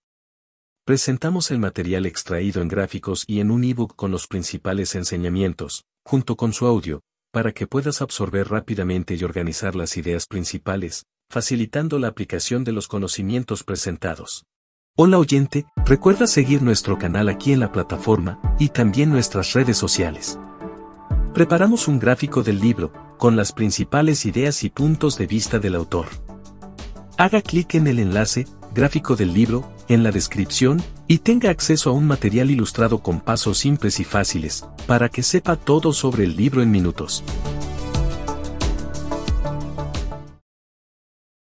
Presentamos 0.89 1.51
el 1.51 1.59
material 1.59 2.07
extraído 2.07 2.63
en 2.63 2.69
gráficos 2.69 3.25
y 3.27 3.41
en 3.41 3.51
un 3.51 3.63
ebook 3.63 3.95
con 3.95 4.11
los 4.11 4.27
principales 4.27 4.95
enseñamientos, 4.95 5.85
junto 6.03 6.35
con 6.35 6.55
su 6.55 6.65
audio, 6.65 7.03
para 7.31 7.53
que 7.53 7.67
puedas 7.67 8.01
absorber 8.01 8.49
rápidamente 8.49 9.15
y 9.15 9.23
organizar 9.23 9.77
las 9.77 9.99
ideas 9.99 10.25
principales, 10.25 11.05
facilitando 11.29 11.99
la 11.99 12.09
aplicación 12.09 12.65
de 12.65 12.73
los 12.73 12.89
conocimientos 12.89 13.65
presentados. 13.65 14.47
Hola 14.97 15.19
oyente, 15.19 15.67
recuerda 15.85 16.27
seguir 16.27 16.63
nuestro 16.63 16.97
canal 16.97 17.29
aquí 17.29 17.53
en 17.53 17.61
la 17.61 17.71
plataforma 17.71 18.41
y 18.59 18.71
también 18.71 19.11
nuestras 19.11 19.53
redes 19.53 19.77
sociales. 19.77 20.39
Preparamos 21.35 21.87
un 21.87 21.99
gráfico 21.99 22.43
del 22.43 22.61
libro, 22.61 22.95
con 23.19 23.37
las 23.37 23.53
principales 23.53 24.25
ideas 24.25 24.65
y 24.65 24.71
puntos 24.71 25.19
de 25.19 25.27
vista 25.27 25.59
del 25.59 25.75
autor. 25.75 26.07
Haga 27.19 27.43
clic 27.43 27.75
en 27.75 27.89
el 27.89 27.99
enlace, 27.99 28.47
gráfico 28.73 29.17
del 29.17 29.35
libro, 29.35 29.71
en 29.89 30.03
la 30.03 30.11
descripción, 30.11 30.83
y 31.07 31.19
tenga 31.19 31.51
acceso 31.51 31.91
a 31.91 31.93
un 31.93 32.07
material 32.07 32.51
ilustrado 32.51 32.99
con 32.99 33.21
pasos 33.21 33.59
simples 33.59 34.01
y 34.01 34.05
fáciles, 34.05 34.65
para 34.87 35.09
que 35.09 35.23
sepa 35.23 35.57
todo 35.57 35.93
sobre 35.93 36.25
el 36.25 36.37
libro 36.37 36.63
en 36.63 36.71
minutos. 36.71 37.25